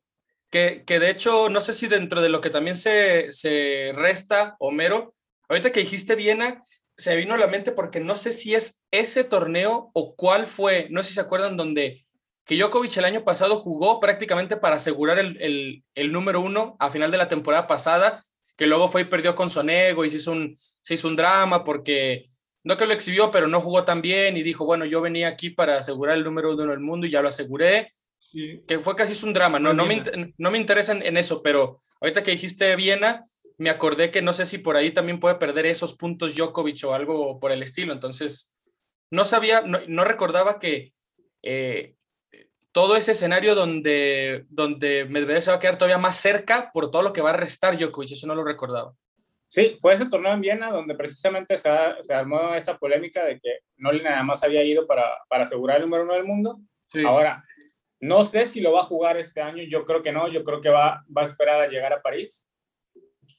[0.49, 4.55] Que, que, de hecho, no sé si dentro de lo que también se, se resta,
[4.59, 5.13] Homero,
[5.49, 6.63] ahorita que dijiste Viena,
[6.97, 10.87] se vino a la mente porque no sé si es ese torneo o cuál fue,
[10.91, 12.05] no sé si se acuerdan, donde
[12.45, 17.09] que Djokovic el año pasado jugó prácticamente para asegurar el, el, número uno a final
[17.11, 18.23] de la temporada pasada,
[18.55, 21.63] que luego fue y perdió con Sonego y se hizo un, se hizo un drama
[21.63, 22.29] porque
[22.63, 25.51] no que lo exhibió, pero no jugó tan bien y dijo, bueno, yo venía aquí
[25.51, 27.93] para asegurar el número uno del mundo y ya lo aseguré.
[28.67, 30.03] Que fue casi un drama, no, no, me,
[30.37, 33.23] no me interesa en, eso, pero ahorita que dijiste Viena,
[33.57, 36.93] me acordé que no sé si por ahí también puede perder esos puntos Djokovic o
[36.93, 37.93] algo por el estilo.
[37.93, 38.53] Entonces,
[39.09, 40.93] no sabía, no, recordaba que
[41.43, 41.94] eh,
[42.75, 47.03] todo ese escenario donde, donde Medvedev se va a quedar todavía más cerca por todo
[47.03, 48.93] lo que va a restar Djokovic, eso no lo recordaba.
[49.47, 51.69] Sí, fue ese torneo en Viena donde precisamente se,
[52.01, 55.83] se armó esa polémica de que Noli nada más había ido para, para asegurar el
[55.83, 56.59] número uno del mundo.
[57.05, 57.45] Ahora,
[58.01, 60.59] no sé si lo va a jugar este año, yo creo que no, yo creo
[60.59, 62.45] que va, va a esperar a llegar a París.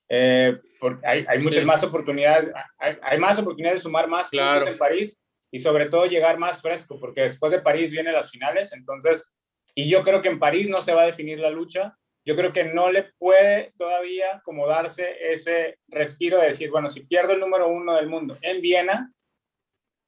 [0.09, 4.67] Eh, porque hay, hay muchas más oportunidades, hay, hay, más oportunidades de sumar más puntos
[4.67, 5.23] en París
[5.57, 9.35] y sobre todo llegar más fresco, porque después de París vienen las finales, entonces,
[9.75, 12.53] y yo creo que en París no se va a definir la lucha, yo creo
[12.53, 17.41] que no le puede todavía como darse ese respiro de decir, bueno, si pierdo el
[17.41, 19.11] número uno del mundo en Viena,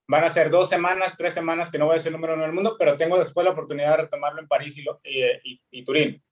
[0.07, 2.43] van a ser dos semanas, tres semanas que no voy a ser el número uno
[2.43, 6.23] del mundo, pero tengo después la oportunidad de retomarlo en París y, y, Turín.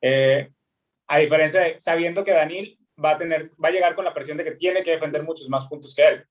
[0.00, 0.48] Eh,
[1.08, 4.36] a diferencia de sabiendo que Daniel va a tener, va a llegar con la presión
[4.36, 6.24] de que tiene que defender muchos más puntos que él.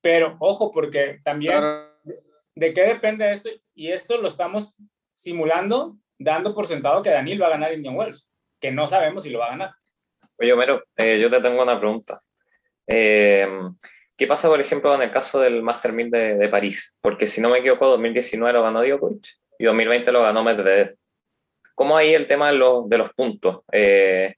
[0.00, 1.62] Pero ojo, porque también
[2.54, 4.74] de qué depende esto, y esto lo estamos
[5.12, 9.30] simulando dando por sentado que Daniel va a ganar Indian Wells, que no sabemos si
[9.30, 9.70] lo va a ganar.
[10.38, 12.20] Oye, Homero, eh, yo te tengo una pregunta.
[12.86, 13.48] Eh,
[14.16, 16.98] ¿Qué pasa, por ejemplo, en el caso del Master 1000 de, de, París?
[17.00, 20.96] Porque si no me equivoco, 2019 lo ganó Djokovic y 2020 lo ganó Medvedev.
[21.74, 23.60] ¿Cómo ahí el tema de los, de los puntos?
[23.72, 24.34] Eh,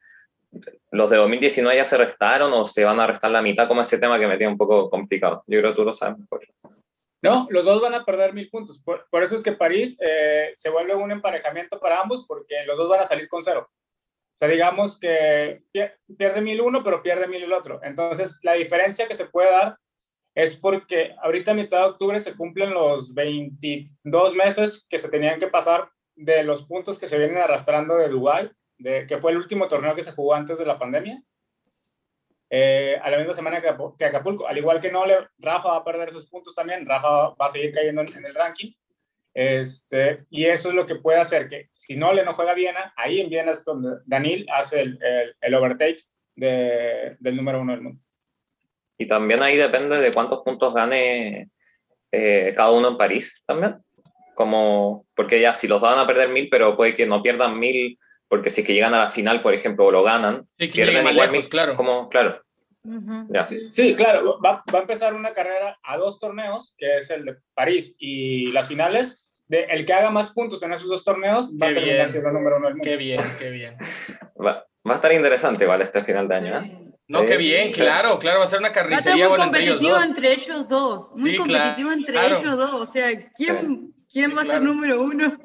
[0.91, 3.67] ¿Los de 2019 ya se restaron o se van a restar la mitad?
[3.67, 5.43] Como ese tema que me tiene un poco complicado.
[5.47, 6.47] Yo creo que tú lo sabes mejor.
[7.23, 8.83] No, los dos van a perder mil puntos.
[8.83, 12.89] Por, eso es que París eh, se vuelve un emparejamiento para ambos porque los dos
[12.89, 13.69] van a salir con cero.
[13.71, 15.63] O sea, digamos que
[16.19, 17.81] pierde mil uno, pero pierde mil el otro.
[17.83, 19.77] Entonces, la diferencia que se puede dar
[20.35, 25.39] es porque ahorita a mitad de octubre se cumplen los 22 meses que se tenían
[25.39, 28.51] que pasar de los puntos que se vienen arrastrando de Dubái,
[28.83, 31.23] que fue el último torneo que se jugó antes de la pandemia.
[32.55, 34.47] Eh, a la misma semana que, Acapulco.
[34.47, 37.73] Al igual que Nole, Rafa va a perder esos puntos también, Rafa va a seguir
[37.73, 38.73] cayendo en, el ranking.
[39.33, 43.23] Este, y eso es lo que puede hacer que si Nole no juega Viena, ahí
[43.23, 44.99] en Viena es donde Daniel hace el,
[45.41, 46.03] el, overtake
[46.37, 48.03] de, del número uno del mundo.
[48.99, 51.49] Y también ahí depende de cuántos puntos gane
[52.13, 53.83] eh, cada uno en París también.
[54.35, 57.99] Como, porque ya si los van a perder mil, pero puede que no pierdan mil
[58.33, 61.07] porque si es que llegan a la final, por ejemplo, o lo ganan, sí, pierden
[61.07, 61.77] igual lejos, claro.
[61.77, 62.41] Como, claro.
[63.71, 67.37] sí, claro, va, va, a empezar una carrera a dos torneos, que es el de
[67.53, 69.45] París y las finales.
[69.49, 72.35] De, el que haga más puntos en esos dos torneos va a terminar siendo el
[72.35, 72.89] número uno del mundo.
[72.89, 73.77] Qué bien, qué bien.
[74.43, 76.59] Va, va, a estar interesante igual este final de año.
[76.59, 76.95] ¿eh?
[77.09, 80.33] No, qué bien, claro, claro, va a ser una carnicería va a muy competitivo entre
[80.33, 81.11] ellos dos.
[81.17, 82.89] Muy competitivo entre ellos dos.
[82.89, 85.39] O sea, ¿quién, ¿quién va a ser número uno?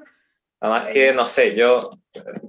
[0.60, 1.90] Además que, no sé, yo,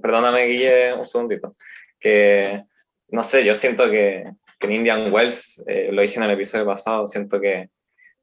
[0.01, 1.55] perdóname Guille un segundito,
[1.99, 2.63] que,
[3.09, 4.23] no sé, yo siento que,
[4.59, 7.69] que en Indian Wells, eh, lo dije en el episodio pasado, siento que,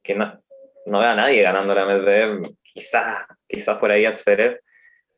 [0.03, 0.41] que no,
[0.87, 4.15] no veo a nadie ganando la Medvedev, quizás, quizás por ahí a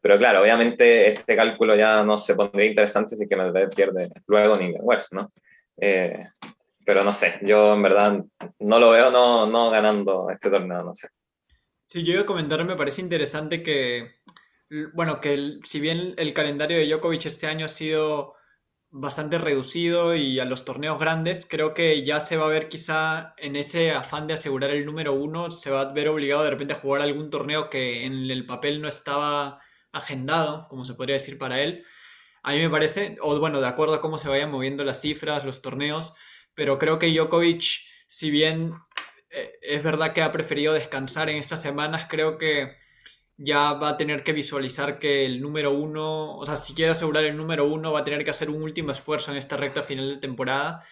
[0.00, 4.56] pero claro, obviamente este cálculo ya no se pondría interesante si que Medvedev pierde luego
[4.56, 5.32] en Indian Wells, ¿no?
[5.76, 6.24] Eh,
[6.84, 8.24] pero no sé, yo en verdad
[8.60, 11.08] no lo veo no, no ganando este torneo, no sé.
[11.84, 14.20] Sí, yo iba a comentar, me parece interesante que
[14.92, 18.34] bueno, que si bien el calendario de Djokovic este año ha sido
[18.90, 23.34] bastante reducido y a los torneos grandes, creo que ya se va a ver quizá
[23.38, 26.74] en ese afán de asegurar el número uno, se va a ver obligado de repente
[26.74, 29.60] a jugar algún torneo que en el papel no estaba
[29.92, 31.84] agendado, como se podría decir para él.
[32.42, 35.44] A mí me parece, o bueno, de acuerdo a cómo se vayan moviendo las cifras,
[35.44, 36.14] los torneos,
[36.54, 37.62] pero creo que Djokovic,
[38.06, 38.74] si bien
[39.30, 42.76] eh, es verdad que ha preferido descansar en estas semanas, creo que
[43.38, 47.24] ya va a tener que visualizar que el número uno, o sea, si quiere asegurar
[47.24, 50.10] el número uno, va a tener que hacer un último esfuerzo en esta recta final
[50.10, 50.84] de temporada.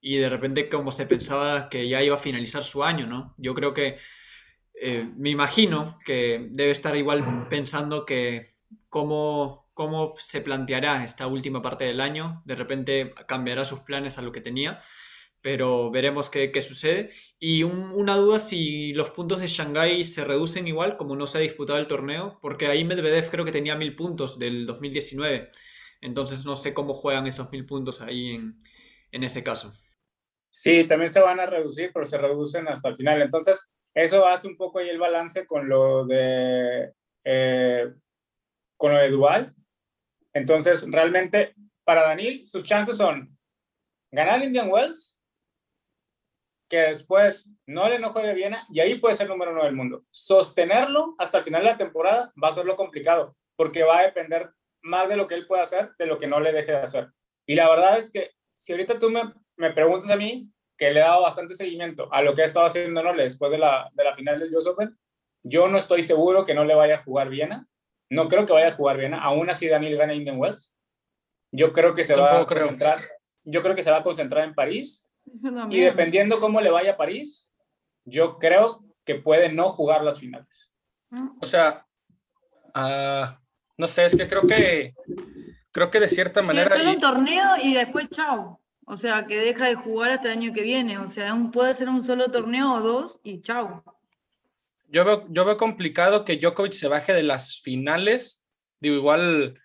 [0.00, 3.34] Y de repente como se pensaba que ya iba a finalizar su año, ¿no?
[3.38, 3.98] Yo creo que,
[4.80, 8.48] eh, me imagino que debe estar igual pensando que
[8.88, 14.22] cómo, cómo se planteará esta última parte del año, de repente cambiará sus planes a
[14.22, 14.80] lo que tenía
[15.44, 17.10] pero veremos qué, qué sucede.
[17.38, 21.42] Y una duda si los puntos de Shanghái se reducen igual, como no se ha
[21.42, 25.50] disputado el torneo, porque ahí Medvedev creo que tenía mil puntos del 2019.
[26.00, 28.58] Entonces no sé cómo juegan esos mil puntos ahí en,
[29.12, 29.74] en ese caso.
[30.48, 33.20] Sí, también se van a reducir, pero se reducen hasta el final.
[33.20, 36.90] Entonces, eso hace un poco ahí el balance con lo de
[37.22, 37.92] eh,
[38.78, 39.54] con lo de Dual.
[40.32, 41.54] Entonces, realmente,
[41.84, 43.36] para Daniel, sus chances son
[44.10, 45.18] ganar Indian Wells,
[46.74, 50.02] que después no le no juegue Viena, y ahí puede ser número uno del mundo.
[50.10, 54.02] Sostenerlo hasta el final de la temporada va a ser lo complicado, porque va a
[54.02, 54.50] depender
[54.82, 57.10] más de lo que él pueda hacer, de lo que no le deje de hacer.
[57.46, 59.22] Y la verdad es que si ahorita tú me,
[59.56, 62.66] me preguntas a mí, que le he dado bastante seguimiento a lo que ha estado
[62.66, 64.98] haciendo Nole después de la, de la final del US Open,
[65.44, 67.68] yo no estoy seguro que no le vaya a jugar Viena.
[68.10, 69.22] No creo que vaya a jugar Viena.
[69.22, 70.74] Aún así Daniel gana Indian Wells.
[71.52, 72.98] Yo creo que se va a concentrar.
[73.44, 75.03] Yo creo que se va a concentrar en París.
[75.70, 77.50] Y dependiendo cómo le vaya a París,
[78.04, 80.72] yo creo que puede no jugar las finales.
[81.40, 81.86] O sea,
[82.74, 83.34] uh,
[83.76, 84.94] no sé, es que creo que
[85.70, 86.76] creo que de cierta manera.
[86.82, 88.60] Y un torneo y después chao.
[88.86, 90.98] O sea, que deja de jugar hasta el año que viene.
[90.98, 93.82] O sea, puede ser un solo torneo o dos y chao.
[94.88, 98.44] Yo veo, yo veo complicado que Djokovic se baje de las finales.
[98.80, 99.60] Digo, igual,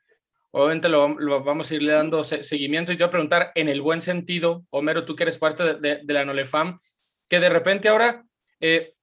[0.51, 2.91] obviamente lo, vamos a irle dando seguimiento.
[2.91, 6.01] Y te voy a preguntar, en el buen sentido, Homero, tú que eres parte de,
[6.05, 6.79] la Nolefam,
[7.27, 8.25] que de repente ahora
[8.59, 8.93] eh,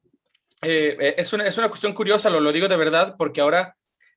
[0.63, 3.77] eh, es, una, es una cuestión curiosa, lo, lo digo de verdad, porque ahora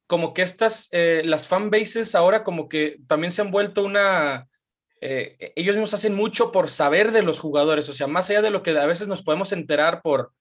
[0.10, 4.48] como que estas, eh, las fanbases ahora como que también se han vuelto una,
[5.02, 8.50] eh, ellos mismos hacen mucho por saber de los jugadores, o sea, más allá de
[8.50, 10.34] lo que a veces nos podemos enterar por,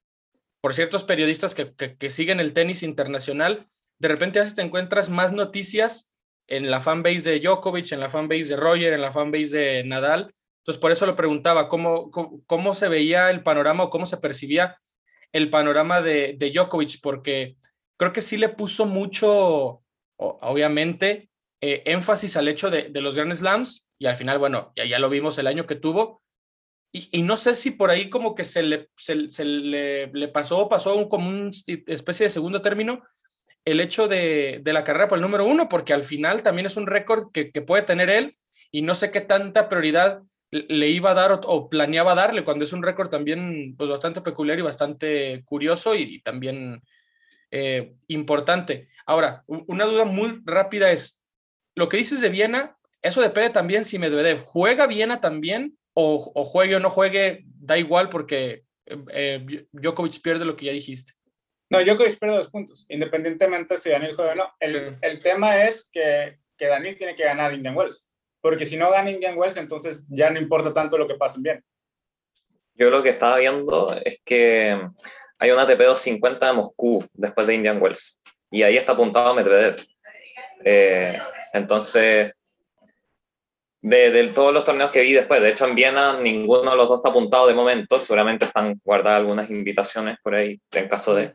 [0.62, 5.10] por ciertos periodistas que, que, siguen el tenis internacional, de repente a veces te encuentras
[5.10, 6.14] más noticias
[6.48, 10.34] en la fanbase de Djokovic, en la fanbase de Roger, en la fanbase de Nadal.
[10.62, 14.80] Entonces, por eso lo preguntaba, ¿cómo, cómo, se veía el panorama o cómo se percibía
[15.32, 17.00] el panorama de, de Djokovic?
[17.02, 17.56] Porque
[17.96, 19.82] creo que sí le puso mucho,
[20.16, 21.28] obviamente,
[21.60, 25.10] eh, énfasis al hecho de, los Grand Slams y al final, bueno, ya, ya lo
[25.10, 26.22] vimos el año que tuvo.
[26.90, 30.96] Y, no sé si por ahí como que se le, se, le, le, pasó, pasó
[30.96, 33.02] un, como una especie de segundo término
[33.70, 36.76] el hecho de, de, la carrera por el número uno, porque al final también es
[36.76, 38.36] un récord que, que, puede tener él
[38.70, 42.72] y no sé qué tanta prioridad le iba a dar o, planeaba darle cuando es
[42.72, 46.82] un récord también pues bastante peculiar y bastante curioso y también
[47.50, 48.88] eh, importante.
[49.04, 51.22] Ahora, una duda muy rápida es,
[51.74, 56.76] lo que dices de Viena, eso depende también si Medvedev juega Viena también o, juegue
[56.76, 61.12] o no juegue, da igual porque eh, Djokovic pierde lo que ya dijiste.
[61.70, 64.52] No, Djokovic pierde dos puntos, independientemente si Daniel juega o no.
[64.58, 68.90] El, el tema es que, que, Daniel tiene que ganar Indian Wells, porque si no
[68.90, 71.62] gana Indian Wells, entonces ya no importa tanto lo que pase en Viena.
[72.74, 74.80] Yo lo que estaba viendo es que
[75.38, 79.76] hay una ATP 250 de Moscú después de Indian Wells y ahí está apuntado Medvedev.
[80.64, 81.18] Eh,
[81.52, 82.32] entonces,
[83.80, 86.98] de, todos los torneos que vi después, de hecho en Viena ninguno de los dos
[86.98, 91.32] está apuntado de momento, seguramente están guardadas algunas invitaciones por ahí en caso de...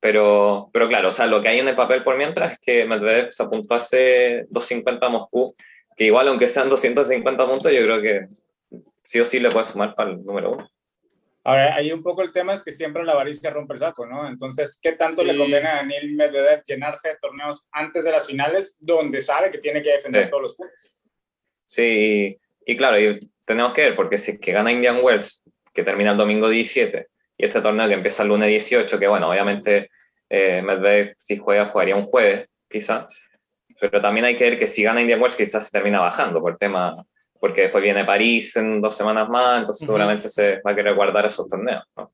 [0.00, 2.84] Pero, pero claro, o sea, lo que hay en el papel por mientras es que
[2.84, 5.56] Medvedev se apuntó ese 250 a Moscú,
[5.96, 8.28] que igual aunque sean 250 puntos, yo creo que
[9.02, 10.70] sí o sí le puede sumar para el número uno.
[11.42, 14.28] Ahora, ahí un poco el tema es que siempre la avaricia rompe el saco, ¿no?
[14.28, 18.76] Entonces, ¿qué tanto le conviene a Daniel Medvedev llenarse de torneos antes de las finales
[18.80, 20.98] donde sabe que tiene que defender todos los puntos?
[21.64, 25.82] Sí, y claro, y tenemos que ver, porque si es que gana Indian Wells, que
[25.82, 27.08] termina el domingo 17,
[27.38, 29.90] y este torneo que empieza el lunes 18, que bueno, obviamente
[30.28, 33.08] eh, Medvedev si juega, jugaría un jueves, quizá,
[33.80, 36.58] pero también hay que ver que si gana Indian Wells, quizás se termina bajando por
[36.58, 37.06] tema
[37.40, 41.24] porque después viene París en dos semanas más, entonces seguramente se va a querer guardar
[41.24, 41.84] esos torneos.
[41.96, 42.12] ¿no?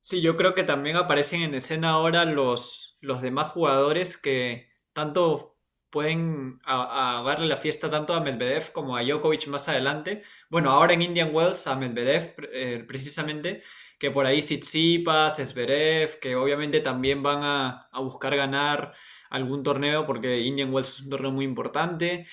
[0.00, 5.55] Sí, yo creo que también aparecen en escena ahora los, los demás jugadores que tanto
[5.96, 10.20] pueden a, darle la fiesta tanto a Medvedev como a Djokovic más adelante.
[10.50, 13.62] Bueno, ahora en Indian Wells a Medvedev eh, precisamente,
[13.98, 18.92] que por ahí Tsitsipas, Zverev, que obviamente también van a, buscar ganar
[19.30, 22.26] algún torneo porque Indian Wells es un torneo muy importante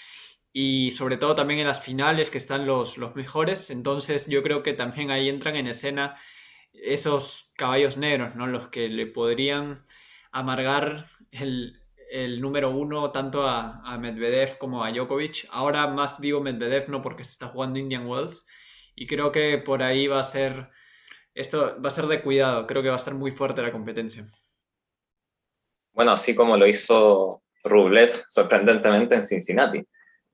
[0.51, 3.69] y sobre todo también en las finales que están los, los mejores.
[3.69, 6.17] Entonces yo creo que también ahí entran en escena
[6.73, 8.45] esos caballos negros, ¿no?
[8.45, 9.85] Los que le podrían
[10.33, 11.82] amargar el,
[12.13, 15.47] el número uno tanto a, a, Medvedev como a Djokovic.
[15.49, 18.47] Ahora más digo Medvedev, no porque se está jugando Indian Wells.
[18.95, 20.69] Y creo que por ahí va a ser,
[21.33, 24.25] esto va a ser de cuidado, creo que va a ser muy fuerte la competencia.
[25.91, 29.83] Bueno, así como lo hizo Rublev sorprendentemente en Cincinnati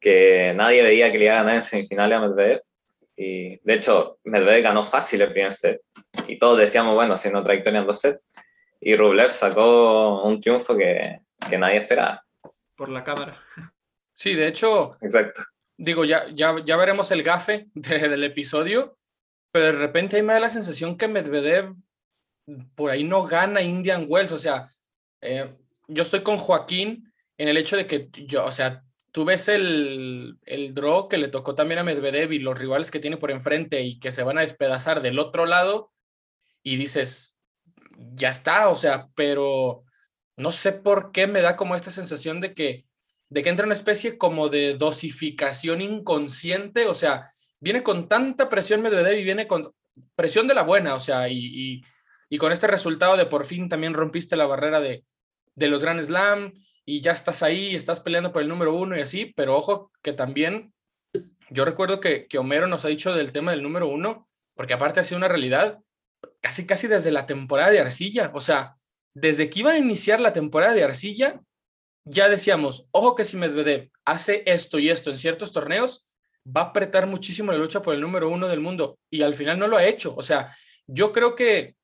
[0.01, 2.61] que nadie veía que le iba a ganar en semifinales a Medvedev.
[3.15, 5.81] Y de hecho, Medvedev ganó fácil el primer set.
[6.27, 8.19] Y todos decíamos, bueno, haciendo trayectoria en dos sets.
[8.81, 12.25] Y Rublev sacó un triunfo que, que nadie esperaba.
[12.75, 13.38] Por la cámara.
[14.15, 14.97] Sí, de hecho.
[15.02, 15.43] Exacto.
[15.78, 18.97] Digo, ya, ya, ya veremos el gafe del episodio,
[19.52, 21.73] pero de repente a mí me da la sensación que Medvedev
[22.75, 24.32] por ahí no gana Indian Wells.
[24.32, 24.69] O sea,
[25.21, 25.56] eh,
[25.88, 30.38] yo estoy con Joaquín en el hecho de que yo, o sea, tú ves el,
[30.45, 33.82] el draw que le tocó también a Medvedev y los rivales que tiene por enfrente
[33.82, 35.91] y que se van a despedazar del otro lado
[36.62, 37.38] y dices,
[38.13, 39.84] ya está, o sea, pero
[40.39, 42.86] no sé por qué me da como esta sensación de que,
[43.28, 48.82] de que entra una especie como de dosificación inconsciente, o sea, viene con tanta presión
[48.82, 49.73] Medvedev y viene con
[50.15, 51.84] presión de la buena, o sea, y,
[52.30, 55.04] y, con este resultado de por fin también rompiste la barrera de,
[55.56, 56.54] de los Grand Slam
[56.86, 60.13] y ya estás ahí, estás peleando por el número uno y así, pero ojo que
[60.13, 60.73] también
[61.49, 65.02] yo recuerdo que, que Homero nos ha dicho del tema del número uno, porque aparte
[65.02, 65.80] ha sido una realidad
[66.39, 68.78] casi casi desde la temporada de Arcilla, o sea,
[69.13, 71.41] desde que iba a iniciar la temporada de Arcilla,
[72.06, 76.06] ya decíamos, ojo que si Medvedev hace esto y esto en ciertos torneos,
[76.45, 79.60] va a apretar muchísimo la lucha por el número uno del mundo y al final
[79.60, 80.15] no lo ha hecho.
[80.15, 80.56] O sea,
[80.88, 81.76] yo creo que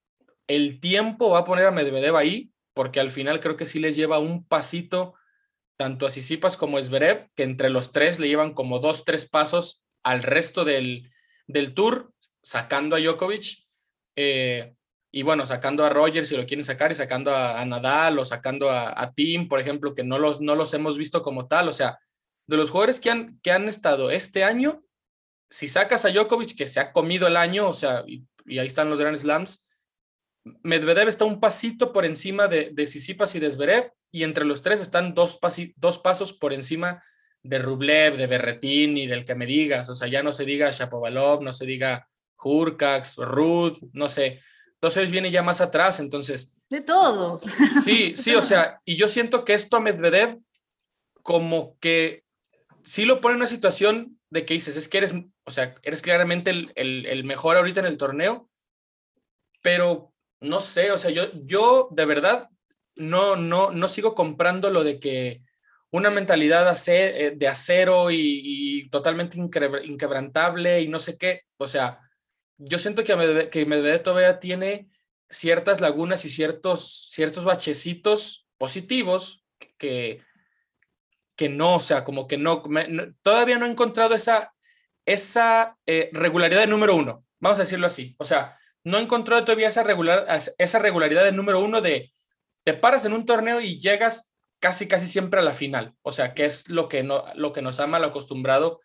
[0.48, 3.96] el tiempo va a poner a Medvedev ahí porque al final creo que sí les
[3.96, 5.16] lleva un pasito
[5.78, 9.28] tanto a Sisipas como a Zverev, que entre los tres le llevan como dos, tres
[9.28, 11.12] pasos al resto del,
[11.48, 13.66] del tour, sacando a Djokovic.
[14.16, 14.75] Eh,
[15.16, 18.70] y bueno, sacando a Rogers si lo quieren sacar y sacando a, Nadal o sacando
[18.70, 21.70] a, Tim, por ejemplo, que no los, no los hemos visto como tal.
[21.70, 21.98] O sea,
[22.48, 24.82] de los jugadores que han, que han estado este año,
[25.50, 28.26] si sacas a Djokovic, que se ha comido el año, o sea, y,
[28.60, 29.66] ahí están los Grand Slams,
[30.64, 34.64] Medvedev está un pasito por encima de, de Sisipas y de Zverev, y entre los
[34.64, 35.40] tres están dos,
[35.78, 37.02] dos pasos por encima
[37.42, 39.88] de Rublev, de Berretín y del que me digas.
[39.90, 42.10] O sea, ya no se diga Shapovalov, no se diga
[42.44, 44.42] Hurkacz, Ruth, no sé.
[44.86, 46.56] Entonces viene ya más atrás, entonces...
[46.70, 47.42] De todos.
[47.84, 50.40] Sí, sí, o sea, y yo siento que esto a Medvedev
[51.24, 52.24] como que
[52.84, 56.04] sí lo pone en una situación de que dices, es que eres, o sea, eres
[56.04, 58.48] claramente el, el, mejor ahorita en el torneo,
[59.64, 62.48] pero no sé, o sea, yo, yo de verdad
[62.96, 65.42] no, no, no sigo comprando lo de que
[65.90, 72.05] una mentalidad eh, de acero y, y totalmente inquebrantable y no sé qué, o sea,
[72.58, 74.90] yo siento que Medvedev, que todavía tiene
[75.30, 79.44] ciertas lagunas y ciertos, ciertos bachecitos positivos
[79.78, 80.22] que,
[81.36, 82.64] que no, o sea, como que no,
[83.22, 84.54] todavía no he encontrado esa,
[85.06, 88.16] esa eh, regularidad de número uno, vamos a decirlo así.
[88.20, 90.26] O sea, no he encontrado todavía esa, regular,
[90.58, 92.14] esa regularidad de número uno de
[92.64, 95.94] te paras en un torneo y llegas casi, casi siempre a la final.
[96.02, 98.80] O sea, que es lo que, no, lo que nos ha mal acostumbrado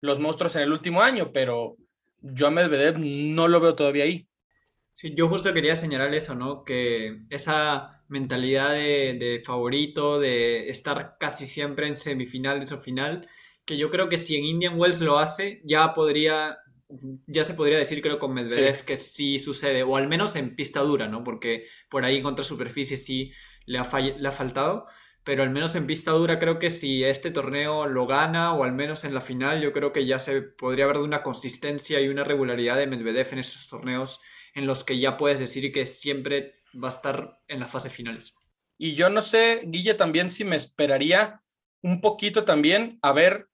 [0.00, 1.76] los monstruos en el último año, pero
[2.20, 4.28] yo a Medvedev no lo veo todavía ahí.
[4.94, 6.64] Sí, yo justo quería señalar eso, ¿no?
[6.64, 13.28] Que esa mentalidad de, favorito, de estar casi siempre en semifinales o final,
[13.64, 16.58] que yo creo que si en Indian Wells lo hace, ya podría,
[17.26, 20.80] ya se podría decir, creo, con Medvedev que sí sucede, o al menos en pista
[20.80, 21.22] dura, ¿no?
[21.22, 23.32] Porque por ahí contra superficie sí
[23.66, 24.86] le ha, le ha faltado
[25.28, 28.72] pero al menos en pista dura creo que si este torneo lo gana o al
[28.72, 32.08] menos en la final, yo creo que ya se podría ver de una consistencia y
[32.08, 34.22] una regularidad de Medvedev en esos torneos
[34.54, 38.34] en los que ya puedes decir que siempre va a estar en las fases finales.
[38.78, 41.42] Y yo no sé, Guille, también si me esperaría
[41.82, 43.50] un poquito también a ver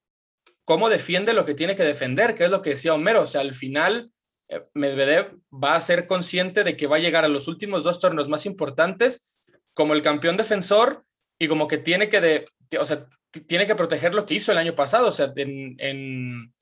[0.64, 3.22] cómo defiende lo que tiene que defender, que es lo que decía Homero.
[3.22, 4.12] O sea, al final
[4.46, 7.98] eh, Medvedev va a ser consciente de que va a llegar a los últimos dos
[7.98, 9.40] torneos más importantes
[9.72, 11.04] como el campeón defensor
[11.38, 12.47] y como que tiene que, de,
[12.79, 13.07] o sea,
[13.47, 16.55] tiene que proteger lo que hizo el año pasado, o sea, en, en,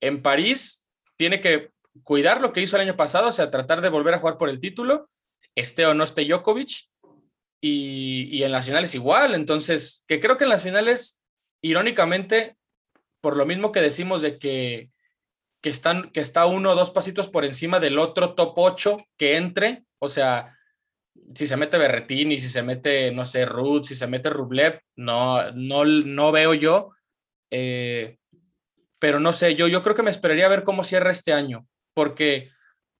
[0.00, 0.86] en París
[1.16, 1.70] tiene que
[2.04, 4.48] cuidar lo que hizo el año pasado, o sea, tratar de volver a jugar por
[4.48, 5.08] el título,
[5.54, 6.88] esté o no esté Djokovic,
[7.60, 11.24] y, y en las finales igual, entonces, que creo que en las finales,
[11.60, 12.56] irónicamente,
[13.20, 14.90] por lo mismo que decimos de que,
[15.60, 19.36] que, están, que está uno o dos pasitos por encima del otro top 8 que
[19.36, 20.57] entre, o sea,
[21.34, 25.50] si se mete Berretini, si se mete, no sé, Ruth, si se mete Rublev, no,
[25.52, 26.90] no, no veo yo.
[27.50, 28.18] Eh,
[28.98, 32.50] pero no sé, yo, yo creo que me esperaría ver cómo cierra este año, porque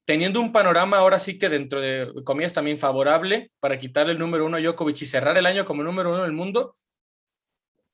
[0.04, 4.46] teniendo un panorama ahora sí que dentro de comillas también favorable para quitarle el número
[4.46, 6.74] uno a Djokovic y cerrar el año como número uno del mundo,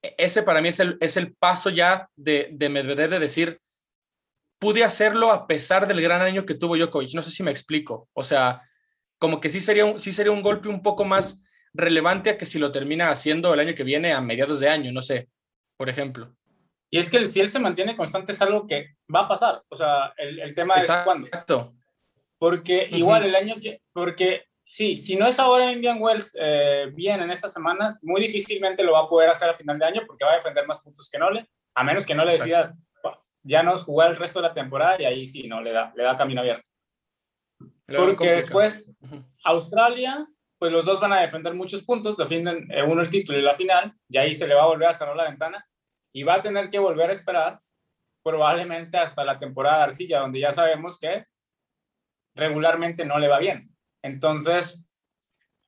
[0.01, 3.59] e, ese para mí es el, es el paso ya de, de Medvedev de decir,
[4.59, 7.13] pude hacerlo a pesar del gran año que tuvo Djokovic.
[7.13, 8.09] No sé si me explico.
[8.13, 8.61] O sea,
[9.17, 11.43] como que sí sería, un, sí sería un golpe un poco más
[11.73, 14.91] relevante a que si lo termina haciendo el año que viene a mediados de año,
[14.91, 15.29] no sé,
[15.77, 16.35] por ejemplo.
[16.89, 19.75] Y es que si él se mantiene constante es algo que va a pasar, o
[19.75, 21.27] sea, el, el tema es cuándo.
[21.27, 21.73] Exacto.
[22.37, 27.21] Porque igual el año que, porque sí, si no es ahora Indian Wells eh, bien
[27.21, 30.25] en estas semanas, muy difícilmente lo va a poder hacer a final de año porque
[30.25, 32.73] va a defender más puntos que Nole, a menos que no le decida
[33.43, 36.03] ya no jugar el resto de la temporada y ahí sí, no, le da, le
[36.03, 36.69] da camino abierto.
[37.87, 38.89] Porque después
[39.43, 40.27] Australia,
[40.57, 43.53] pues los dos van a defender muchos puntos, defienden eh, uno el título y la
[43.53, 45.67] final, y ahí se le va a volver a cerrar la ventana,
[46.13, 47.59] y va a tener que volver a esperar
[48.23, 51.25] probablemente hasta la temporada de arcilla, donde ya sabemos que
[52.35, 53.69] regularmente no le va bien.
[54.01, 54.87] Entonces,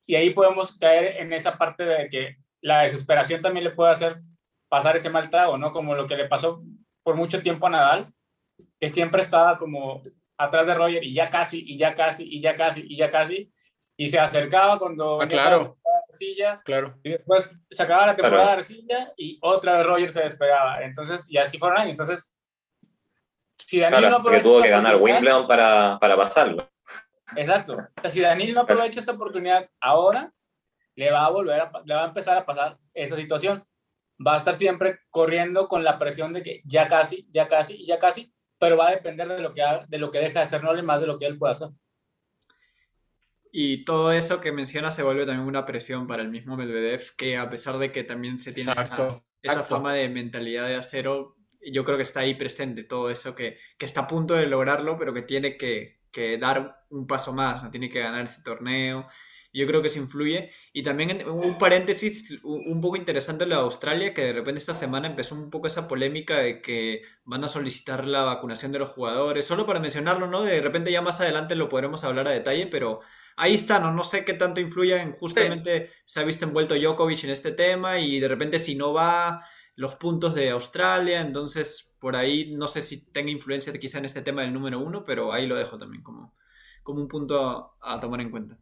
[0.07, 4.21] y ahí podemos caer en esa parte de que la desesperación también le puede hacer
[4.69, 5.71] pasar ese mal trago, ¿no?
[5.71, 6.63] Como lo que le pasó
[7.03, 8.13] por mucho tiempo a Nadal,
[8.79, 10.01] que siempre estaba como
[10.37, 13.51] atrás de Roger y ya casi, y ya casi, y ya casi, y ya casi,
[13.95, 15.21] y se acercaba cuando...
[15.21, 15.77] Ah, claro.
[16.09, 16.97] Arcilla, claro.
[17.03, 20.81] Y después se acababa la temporada de Arcilla y otra vez Roger se despegaba.
[20.81, 21.91] Entonces, y así fueron años.
[21.91, 22.33] Entonces,
[23.57, 26.69] si Daniel no aprovecha tuvo que ganar Wimbledon para, para pasarlo.
[27.35, 27.73] Exacto.
[27.73, 30.31] O sea, si Daniel no aprovecha esta oportunidad ahora,
[30.95, 33.65] le va a volver a, le va a empezar a pasar esa situación.
[34.25, 37.99] Va a estar siempre corriendo con la presión de que ya casi, ya casi, ya
[37.99, 40.83] casi, pero va a depender de lo que, de lo que deja de hacer Nole
[40.83, 41.69] más de lo que él pueda hacer.
[43.51, 47.37] Y todo eso que menciona se vuelve también una presión para el mismo Medvedev, que
[47.37, 51.83] a pesar de que también se tiene esa, esa fama de mentalidad de acero, yo
[51.85, 55.13] creo que está ahí presente todo eso que, que está a punto de lograrlo, pero
[55.13, 57.71] que tiene que, que dar un paso más, ¿no?
[57.71, 59.07] tiene que ganar ese torneo.
[59.57, 60.51] Yo creo que eso influye.
[60.73, 65.07] Y también un paréntesis un poco interesante lo de Australia, que de repente esta semana
[65.07, 69.45] empezó un poco esa polémica de que van a solicitar la vacunación de los jugadores.
[69.45, 70.43] Solo para mencionarlo, ¿no?
[70.43, 73.01] De repente ya más adelante lo podremos hablar a detalle, pero
[73.35, 73.93] ahí está, ¿no?
[73.93, 77.99] No sé qué tanto influye en justamente se ha visto envuelto Djokovic en este tema
[77.99, 79.45] y de repente si no va
[79.77, 84.23] los puntos de Australia, entonces por ahí no sé si tenga influencia quizá en este
[84.23, 86.35] tema del número uno, pero ahí lo dejo también como,
[86.81, 88.57] como un punto a, tomar en cuenta.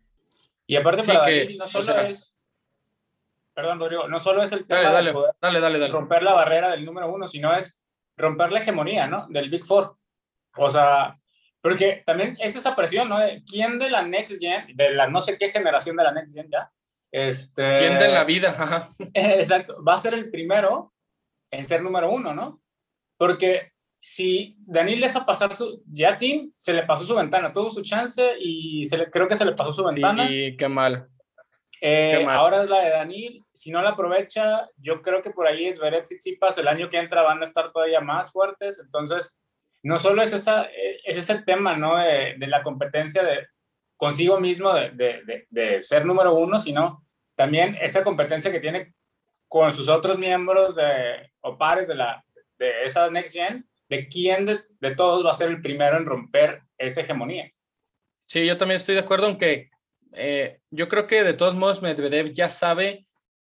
[0.67, 2.35] Y aparte para que, no solo es,
[3.53, 7.27] perdón Rodrigo, no solo es el tema de poder romper la barrera del número uno,
[7.27, 7.81] sino es
[8.17, 9.27] romper la hegemonía, ¿no?
[9.29, 9.97] Del Big Four.
[10.57, 11.17] O sea,
[11.61, 13.19] porque también es esa presión, ¿no?
[13.19, 16.33] De quién de la Next Gen, de la no sé qué generación de la Next
[16.33, 16.71] Gen ya,
[17.11, 17.79] este...
[17.79, 18.87] ¿Quién de la vida?
[19.13, 20.93] Exacto, va a ser el primero
[21.49, 22.61] en ser número uno, ¿no?
[23.17, 23.71] Porque
[24.05, 28.35] si Daniel deja pasar su, ya Tim se le pasó su ventana, tuvo su chance
[28.39, 30.27] y se le, creo que se le pasó su ventana.
[30.27, 31.07] Sí, qué mal.
[31.81, 32.35] Eh, qué mal.
[32.37, 35.79] Ahora es la de Daniel, si no la aprovecha, yo creo que por ahí es
[35.79, 39.41] Beret Tsitsipas, el año que entra van a estar todavía más fuertes, entonces
[39.81, 41.97] no solo es, esa, eh, es ese tema, ¿no?
[41.97, 43.47] De, de la competencia de
[43.97, 47.03] consigo mismo de, de, de, ser número uno, sino
[47.33, 48.93] también esa competencia que tiene
[49.47, 52.23] con sus otros miembros de, o pares de, la,
[52.59, 56.61] de esa Next Gen, de quién de, todos va a ser el primero en romper
[56.77, 57.51] esa hegemonía.
[58.25, 59.69] Sí, yo también estoy de acuerdo en que
[60.13, 63.05] eh, yo creo que de todos modos Medvedev ya sabe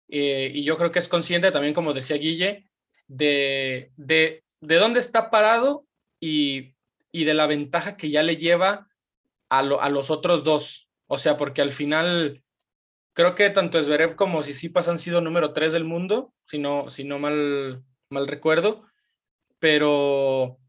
[0.08, 2.68] eh, y yo creo que es consciente también, como decía Guille,
[3.06, 5.86] de, de, de dónde está parado
[6.20, 6.74] y,
[7.12, 8.88] y, de la ventaja que ya le lleva
[9.48, 10.88] a, a los otros dos.
[11.06, 12.42] O sea, porque al final
[13.12, 17.04] creo que tanto Zverev como Sisipas han sido número 3 del mundo, si no, si
[17.04, 18.85] no mal, mal recuerdo,
[19.66, 20.60] pero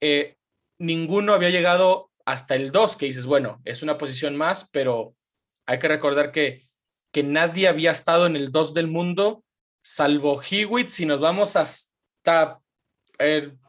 [0.00, 0.34] eh,
[0.76, 5.14] ninguno había llegado hasta el 2, que dices, bueno, es una posición más, pero
[5.66, 6.68] hay que recordar que,
[7.12, 9.44] que nadie había estado en el 2 del mundo,
[9.84, 12.58] salvo Hewitt, si nos vamos hasta,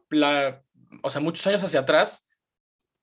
[0.09, 0.63] la,
[1.03, 2.27] o sea, muchos años hacia atrás,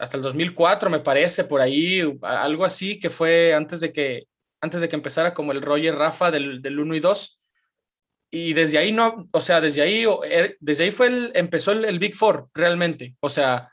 [0.01, 4.25] hasta el 2004 me parece, por ahí, algo así, que fue antes de que
[4.61, 7.38] antes de que empezara como el Roger Rafa del, del 1 y 2.
[8.31, 11.99] Y desde ahí no, o sea, desde ahí, eh, desde ahí fue el, empezó el,
[11.99, 13.17] Big Four realmente.
[13.21, 13.73] O sea,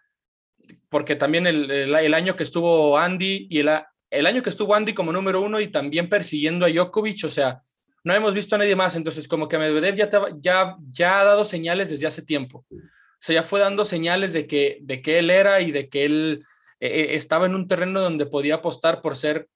[0.90, 3.70] porque también el, el, año que estuvo Andy y el,
[4.10, 7.60] el año que estuvo Andy como número uno y también persiguiendo a Djokovic, o sea,
[8.06, 8.96] no hemos visto a nadie más.
[8.96, 12.66] Entonces, como que Medvedev ya, ya, ya ha dado señales desde hace tiempo.
[12.70, 12.78] O
[13.20, 16.44] sea, ya fue dando señales de que, de que él era y de que él
[16.80, 19.50] eh, eh, estaba en un terreno donde podía apostar por ser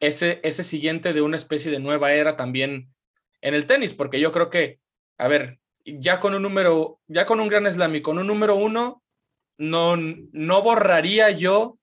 [0.00, 2.94] ese, ese siguiente de una especie de nueva era también
[3.40, 4.80] en el tenis, porque yo creo que,
[5.18, 8.56] a ver, ya con un número, ya con un gran slam y con un número
[8.56, 9.02] uno,
[9.58, 11.78] no, no borraría yo,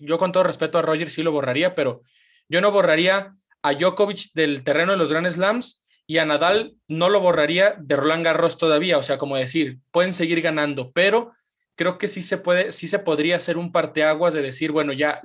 [0.00, 2.02] yo con todo respeto a Roger sí lo borraría, pero
[2.48, 7.08] yo no borraría a Djokovic del terreno de los Grand Slams y a Nadal no
[7.08, 11.32] lo borraría de Roland Garros todavía, o sea, como decir, pueden seguir ganando, pero
[11.74, 15.20] creo que sí se puede, sí se podría hacer un parteaguas de decir, bueno, ya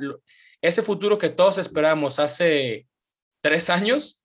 [0.62, 2.88] ese futuro que todos esperamos hace
[3.42, 4.21] tres años,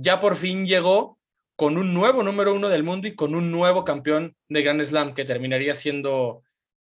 [0.00, 1.18] ya por fin llegó
[1.56, 5.14] con un nuevo número uno del mundo y con un nuevo campeón de Grand Slam
[5.14, 6.42] que terminaría siendo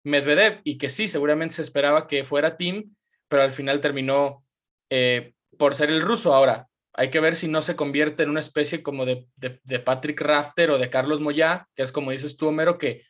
[0.05, 2.95] Medvedev y que sí, seguramente se esperaba que fuera Tim,
[3.29, 4.43] pero al final terminó
[4.91, 6.35] eh, por ser el ruso.
[6.35, 10.21] Ahora, hay que ver si no se convierte en una especie como de, de Patrick
[10.21, 13.03] Rafter o de Carlos Moyá, que es como dices tú, Homero, que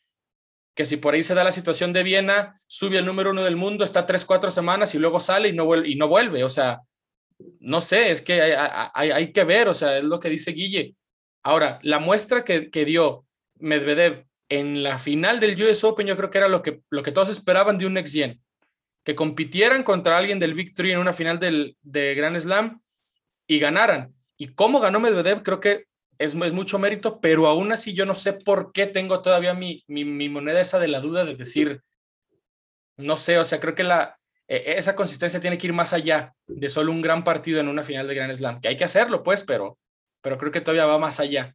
[0.78, 3.56] que si por ahí se da la situación de Viena, sube al número uno del
[3.56, 5.88] mundo, está tres, cuatro semanas y luego sale y no vuelve.
[5.88, 6.44] Y no vuelve.
[6.44, 6.82] O sea,
[7.60, 10.96] no sé, es que hay, hay, que ver, o sea, es lo que dice Guille.
[11.42, 13.26] Ahora, la muestra que, que, dio
[13.58, 17.12] Medvedev en la final del US Open, yo creo que era lo que, lo que
[17.12, 18.42] todos esperaban de un next gen,
[19.04, 22.80] que compitieran contra alguien del Big Three en una final del, de Grand Slam
[23.46, 24.14] y ganaran.
[24.36, 25.86] Y cómo ganó Medvedev, creo que
[26.18, 29.84] es, es, mucho mérito, pero aún así yo no sé por qué tengo todavía mi,
[29.86, 31.82] mi, mi moneda esa de la duda de decir,
[32.96, 34.17] no sé, o sea, creo que la,
[34.48, 37.82] e, esa consistencia tiene que ir más allá de solo un gran partido en una
[37.82, 39.76] final de Grand Slam, que hay que hacerlo, pues, pero,
[40.22, 41.54] pero creo que todavía va más allá.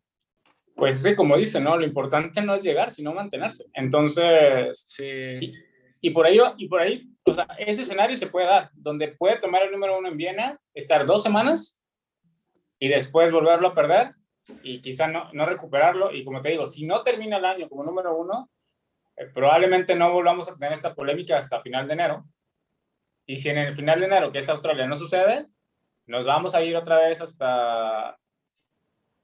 [0.76, 1.78] Pues sí, como dice, ¿no?
[1.78, 3.66] Lo importante no es llegar, sino mantenerse.
[3.74, 5.54] Entonces, sí.
[6.02, 9.38] y, por ahí, y por ahí, o sea, ese escenario se puede dar, donde puede
[9.38, 11.82] tomar el número uno en Viena, estar dos semanas
[12.80, 14.14] y después volverlo a perder
[14.62, 16.12] y quizá no, no recuperarlo.
[16.12, 18.50] Y como te digo, si no termina el año como número uno,
[19.16, 22.26] eh, probablemente no volvamos a tener esta polémica hasta final de enero
[23.26, 25.48] y si en el final de enero, que es Australia, no sucede,
[26.06, 28.18] nos vamos a ir otra vez hasta,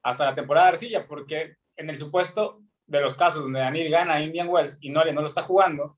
[0.03, 4.21] hasta la temporada de arcilla, porque en el supuesto de los casos donde Daniel gana
[4.21, 5.93] Indian Wells y Nole no lo está jugando,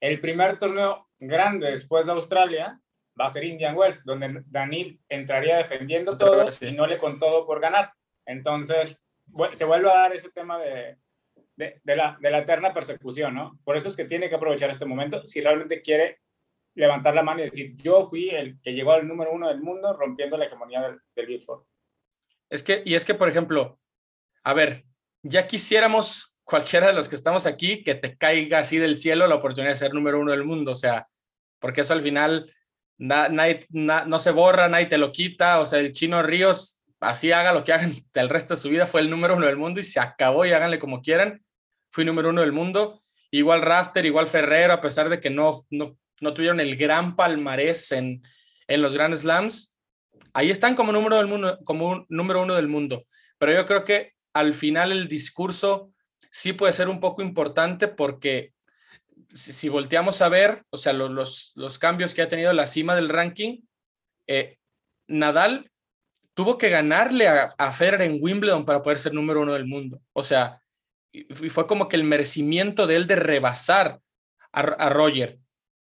[0.00, 2.80] el primer torneo grande después de Australia
[3.18, 7.60] va a ser Indian Wells, donde Daniel entraría defendiendo todo y Nole con todo por
[7.60, 7.92] ganar.
[8.26, 8.98] Entonces,
[9.52, 10.98] se vuelve a dar ese tema de,
[11.56, 13.58] de, de, la, de la eterna persecución, ¿no?
[13.64, 16.20] Por eso es que tiene que aprovechar este momento si realmente quiere
[16.74, 19.92] levantar la mano y decir, yo fui el que llegó al número uno del mundo
[19.92, 21.66] rompiendo la hegemonía del, del Big Four.
[22.50, 23.78] Es que, y es que, por ejemplo,
[24.42, 24.84] a ver,
[25.22, 29.36] ya quisiéramos cualquiera de los que estamos aquí que te caiga así del cielo la
[29.36, 31.08] oportunidad de ser número uno del mundo, o sea,
[31.58, 32.52] porque eso al final
[32.98, 37.52] nadie, no se borra, nadie te lo quita, o sea, el chino Ríos, así haga
[37.52, 39.84] lo que hagan el resto de su vida, fue el número uno del mundo y
[39.84, 41.42] se acabó y háganle como quieran,
[41.90, 45.96] fui número uno del mundo, igual Rafter, igual Ferrero, a pesar de que no, no
[46.20, 48.22] no tuvieron el gran palmarés en,
[48.66, 49.76] en los Grand Slams,
[50.32, 53.04] ahí están como número, del mundo, como número uno del mundo.
[53.38, 55.92] Pero yo creo que al final el discurso
[56.30, 58.52] sí puede ser un poco importante porque
[59.32, 63.08] si, volteamos a ver, o sea, los, los, cambios que ha tenido la cima del
[63.08, 63.62] ranking,
[64.26, 64.58] eh,
[65.08, 65.70] Nadal
[66.34, 70.00] tuvo que ganarle a, a, Federer en Wimbledon para poder ser número uno del mundo.
[70.12, 70.60] O sea,
[71.12, 74.00] y fue como que el merecimiento de él de rebasar
[74.52, 75.38] a Roger.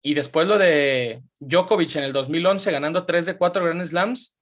[0.02, 4.38] Y después lo de Djokovic en el 2011 ganando 3 de 4 Grand Slams,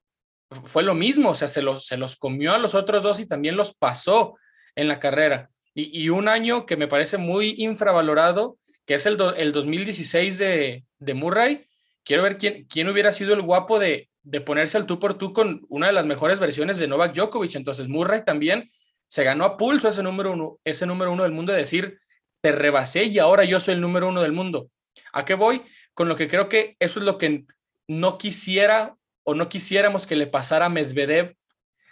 [0.51, 3.27] fue lo mismo, o sea, se los, se los comió a los otros dos y
[3.27, 4.37] también los pasó
[4.75, 5.51] en la carrera.
[5.75, 11.15] Y, un año que me parece muy infravalorado, que es el, el 2016 de, de,
[11.15, 11.67] Murray.
[12.03, 15.35] Quiero ver quién, quién hubiera sido el guapo de, de ponerse al tú por tú
[15.35, 17.57] con una de las mejores versiones de Novak Djokovic.
[17.57, 18.71] Entonces Murray también
[19.07, 22.01] se ganó a pulso ese número uno, ese número uno del mundo de decir,
[22.41, 24.71] te rebasé y ahora yo soy el número uno del mundo.
[25.13, 25.63] ¿A qué voy?
[25.95, 27.45] Con lo que creo que eso es lo que
[27.89, 31.37] no quisiera o no quisiéramos que le pasara a Medvedev,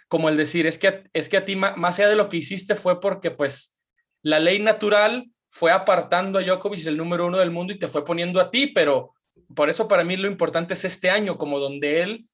[0.07, 2.75] como el decir, es que, es que a ti, más allá de lo que hiciste,
[2.75, 3.77] fue porque pues
[4.21, 8.05] la ley natural fue apartando a Djokovic el número uno del mundo y te fue
[8.05, 9.13] poniendo a ti, pero
[9.55, 12.29] por eso para mí lo importante es este año, como donde él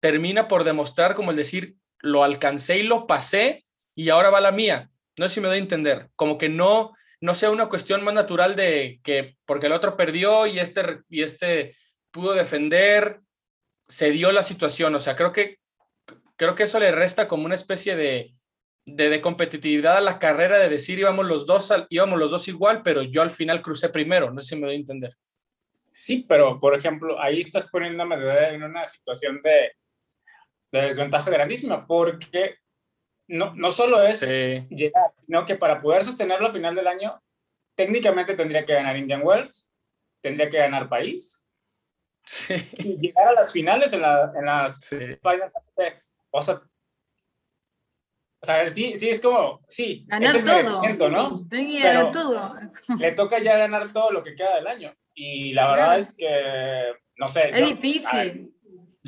[0.00, 3.64] termina por demostrar, como el decir, lo alcancé y lo pasé
[3.94, 4.90] y ahora va la mía.
[5.16, 8.14] No sé si me doy a entender, como que no, no sea una cuestión más
[8.14, 11.74] natural de que porque el otro perdió y este, y este
[12.10, 13.20] pudo defender,
[13.88, 14.94] se dio la situación.
[14.94, 15.58] O sea, creo que,
[16.36, 18.34] creo que eso le resta como una especie de,
[18.86, 23.02] de, competitividad a la carrera de decir íbamos los, dos, íbamos los dos igual, pero
[23.02, 24.30] yo al final crucé primero.
[24.30, 25.16] No sé si me doy a entender.
[25.90, 28.16] Sí, pero por ejemplo, ahí estás poniéndome
[28.50, 29.72] en una situación de,
[30.70, 32.56] de desventaja grandísima porque
[33.28, 37.22] no, no solo es llegar, sino que para poder sostenerlo a final del año,
[37.74, 39.68] técnicamente tendría que ganar Indian Wells,
[40.20, 41.40] tendría que ganar País,
[42.78, 45.20] y llegar a las finales en, las finales.
[46.30, 46.60] O sea,
[48.40, 51.08] o sea, sí, sí, es como, sí, ganar es todo.
[51.08, 51.46] ¿no?
[51.50, 52.54] Pero todo.
[52.98, 54.94] Le toca ya ganar todo lo que queda del año.
[55.14, 57.50] Y la verdad es que, no sé.
[57.50, 58.54] Es difícil.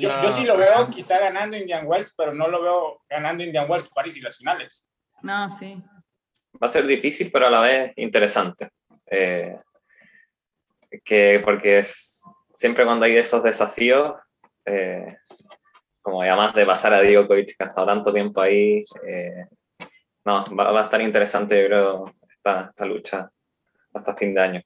[0.01, 3.89] Yo, sí lo veo quizá ganando Indian Wells, pero no lo veo ganando Indian Wells,
[3.89, 4.89] París y las finales.
[5.21, 5.81] No, sí.
[6.61, 8.69] Va a ser difícil, pero a la vez interesante.
[9.09, 9.59] Eh,
[11.03, 12.21] que, porque es,
[12.53, 14.15] siempre cuando hay esos desafíos,
[14.65, 15.17] eh,
[16.01, 19.45] como además de pasar a Djokovic, que ha estado tanto tiempo ahí, eh,
[20.25, 23.31] no, va, va, a estar interesante, yo creo, esta, esta lucha
[23.93, 24.61] hasta fin de año.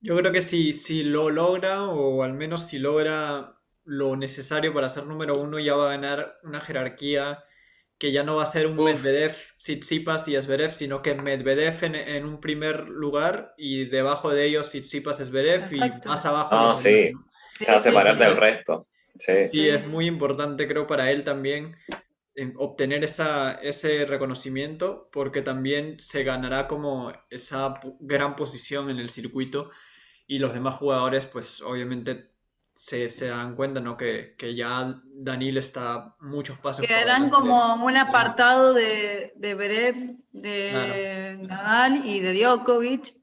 [0.00, 3.56] Yo creo que si, si lo logra, o al menos si logra
[3.86, 7.44] lo necesario para ser número uno, ya va a ganar una jerarquía
[7.98, 12.26] que ya no va a ser un Medvedev, Tsitsipas y Zverev, sino que Medvedev en,
[12.26, 16.54] un primer lugar y debajo de ellos Tsitsipas, Zverev y más abajo.
[16.54, 17.12] Ah, sí,
[17.58, 18.86] se va a separar del resto.
[19.18, 19.48] Sí.
[19.50, 21.76] Sí, es muy importante, creo, para él también
[22.34, 29.08] en obtener esa, ese reconocimiento, porque también se ganará como esa gran posición en el
[29.08, 29.70] circuito
[30.26, 32.35] y los demás jugadores, pues obviamente
[32.76, 33.96] se, se dan cuenta, ¿no?
[33.96, 39.96] Que, que ya Danil está muchos pasos Quedarán como un apartado de, de Beret,
[40.30, 43.16] de Nadal y de Djokovic,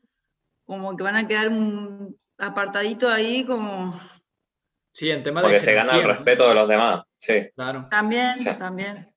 [0.66, 4.00] como que van a quedar un apartadito ahí como
[4.92, 7.04] Sí, en tema de Porque se gana el respeto de los demás.
[7.20, 7.50] Sí.
[7.56, 7.88] Claro.
[7.90, 8.50] también, Sí.
[8.58, 9.14] también.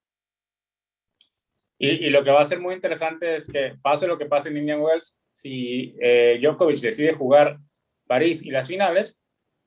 [1.78, 4.51] Y, y lo que va a ser muy interesante es que pase lo que pase
[4.51, 7.59] en Indian Wells, si eh, Djokovic decide jugar
[8.07, 9.18] París y las finales,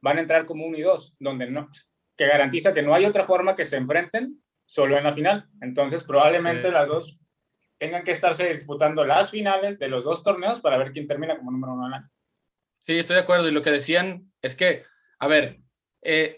[0.01, 1.69] van a entrar como uno y dos, donde no,
[2.15, 5.47] que garantiza que no hay otra forma que se enfrenten solo en la final.
[5.61, 6.73] Entonces, probablemente Sí.
[6.73, 7.19] las dos
[7.77, 11.51] tengan que estarse disputando las finales de los dos torneos para ver quién termina como
[11.51, 12.09] número uno la
[12.81, 13.47] Sí, estoy de acuerdo.
[13.47, 14.83] Y lo que decían es que,
[15.19, 15.59] a ver,
[16.01, 16.37] eh,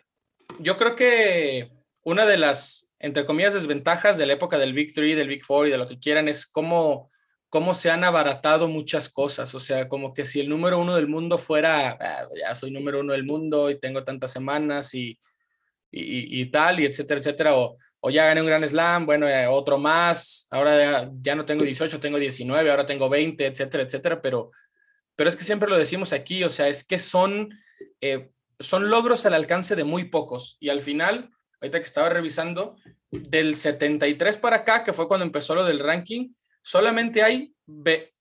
[0.60, 1.72] yo creo que
[2.04, 5.68] una de las, entre comillas, desventajas de la época del Big Three, del Big Four
[5.68, 7.11] y de lo que quieran es cómo,
[7.52, 9.54] cómo se han abaratado muchas cosas.
[9.56, 13.02] O sea, como que si el número uno del mundo fuera, "Ah, ya soy número
[13.02, 15.20] uno del mundo y tengo tantas semanas y,
[15.92, 19.46] y, y tal, y etcétera, etcétera, o, o ya gané un gran slam, bueno, eh,
[19.48, 24.22] otro más, ahora ya, ya no tengo 18, tengo 19, ahora tengo 20, etcétera, etcétera,
[24.22, 24.52] pero
[25.16, 27.50] pero es que siempre lo decimos aquí, o sea, es que son,
[28.02, 30.58] eh, son logros al alcance de muy pocos.
[30.60, 31.30] Y al final,
[31.62, 32.76] ahorita que estaba revisando,
[33.12, 36.30] del 73 para acá, que fue cuando empezó lo del ranking,
[36.64, 37.54] solamente hay,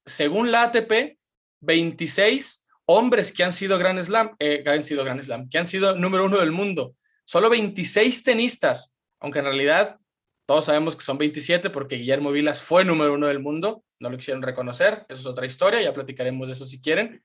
[0.04, 1.18] según la ATP,
[1.60, 5.66] 26 hombres que han sido Grand Slam, eh, que han sido Grand Slam, que han
[5.66, 6.94] sido número uno del mundo.
[7.24, 9.98] Solo 26 tenistas, aunque en realidad
[10.46, 14.16] todos sabemos que son 27 porque Guillermo Vilas fue número uno del mundo, no lo
[14.16, 17.22] quisieron reconocer, eso es otra historia, ya platicaremos de eso si quieren,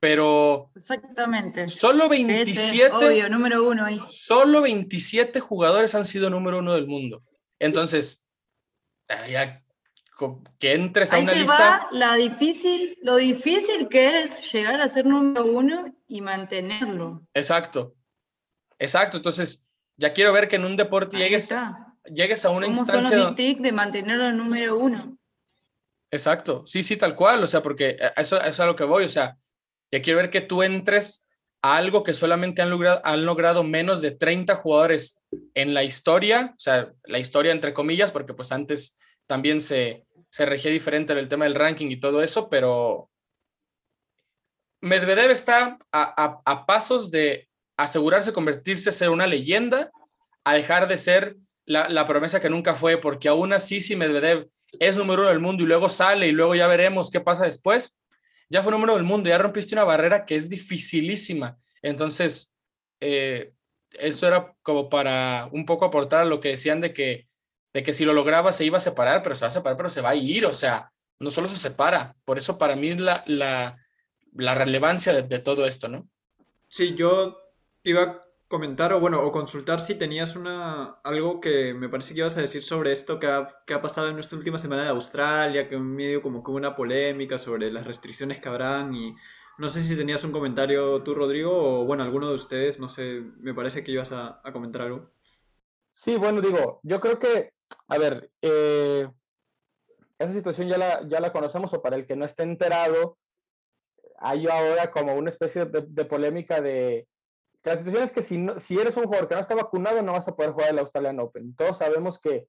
[0.00, 1.68] pero Exactamente.
[1.68, 4.00] solo Sí, sí, 27, obvio, número uno ahí.
[4.10, 7.22] solo 27 jugadores han sido número uno del mundo.
[7.58, 8.26] Entonces,
[9.28, 9.61] ya,
[10.58, 14.80] que entres a Ahí una se lista, va la difícil, lo difícil que es llegar
[14.80, 17.22] a ser número uno y mantenerlo.
[17.34, 17.94] exacto,
[18.78, 19.66] exacto, entonces
[19.96, 21.94] ya quiero ver que en un deporte Ahí llegues, está.
[22.06, 23.16] llegues a una ¿Cómo son los instancia...
[23.16, 25.18] big don- tricks de mantenerlo en número uno?
[26.10, 29.04] Exacto, sí, sí, tal cual, o sea, porque eso, eso es a lo que voy,
[29.04, 29.36] o sea,
[29.90, 31.26] ya quiero ver que tú entres
[31.62, 35.22] a algo que solamente han logrado, han logrado menos de 30 jugadores
[35.54, 40.46] en la historia, o sea, la historia entre comillas, porque pues antes también se, se
[40.46, 43.10] regía diferente el tema del ranking y todo eso, pero
[44.80, 49.92] Medvedev está a, a- a pasos de asegurarse convertirse, ser una leyenda,
[50.42, 54.48] a dejar de ser la, promesa que nunca fue, porque aún así si Medvedev
[54.80, 58.00] es número uno del mundo y luego sale y luego ya veremos qué pasa después,
[58.48, 61.58] ya fue número del mundo, ya rompiste una barrera que es dificilísima.
[61.82, 62.56] Entonces,
[63.00, 63.52] eh,
[63.92, 67.28] eso era como para un poco aportar a lo que decían de que,
[67.72, 69.90] de que si lo lograba se iba a separar, pero se va a separar, pero
[69.90, 72.16] se va a ir, o sea, no solo se separa.
[72.24, 73.78] Por eso para mí es la, la,
[74.34, 76.08] la relevancia de, de todo esto, ¿no?
[76.68, 77.38] Sí, yo
[77.82, 82.14] te iba a comentar o bueno, o consultar si tenías una algo que me parece
[82.14, 84.82] que ibas a decir sobre esto que ha, que ha pasado en esta última semana
[84.82, 88.94] de Australia, que en medio como que hubo una polémica sobre las restricciones que habrán
[88.94, 89.14] y
[89.58, 93.22] no sé si tenías un comentario tú, Rodrigo, o bueno, alguno de ustedes, no sé,
[93.40, 95.12] me parece que ibas a, a comentar algo.
[95.92, 97.52] Sí, bueno, digo, yo creo que,
[97.88, 99.08] a ver, eh,
[100.18, 103.18] esa situación ya la, ya la conocemos o para el que no esté enterado,
[104.18, 107.08] hay ahora como una especie de, polémica de
[107.62, 110.02] que la situación es que si, no- si eres un jugador que no está vacunado
[110.02, 111.54] no vas a poder jugar el Australian Open.
[111.56, 112.48] Todos sabemos que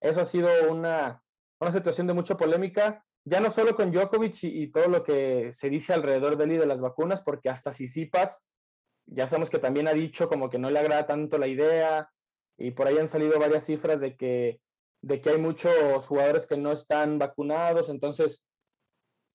[0.00, 1.22] eso ha sido una,
[1.60, 5.52] una situación de mucha polémica, ya no solo con Djokovic y, y todo lo que
[5.52, 8.46] se dice alrededor de él y de las vacunas, porque hasta Sisipas
[9.06, 12.10] ya sabemos que también ha dicho como que no le agrada tanto la idea,
[12.60, 14.60] y por ahí han salido varias cifras de que,
[15.02, 17.88] de que hay muchos jugadores que no están vacunados.
[17.88, 18.46] Entonces,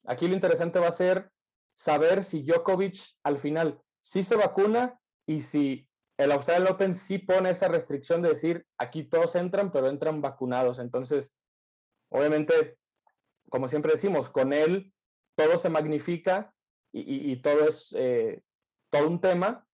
[0.05, 1.32] aquí lo interesante va a ser
[1.73, 7.49] saber si Djokovic al final sí se vacuna y si el Australian Open sí pone
[7.49, 10.78] esa restricción de decir aquí todos entran, pero entran vacunados.
[10.78, 11.36] Entonces,
[12.09, 12.78] obviamente,
[13.49, 14.93] como siempre decimos, con él
[15.36, 16.53] todo se magnifica
[16.93, 18.41] y, todo es eh,
[18.89, 19.64] todo un tema,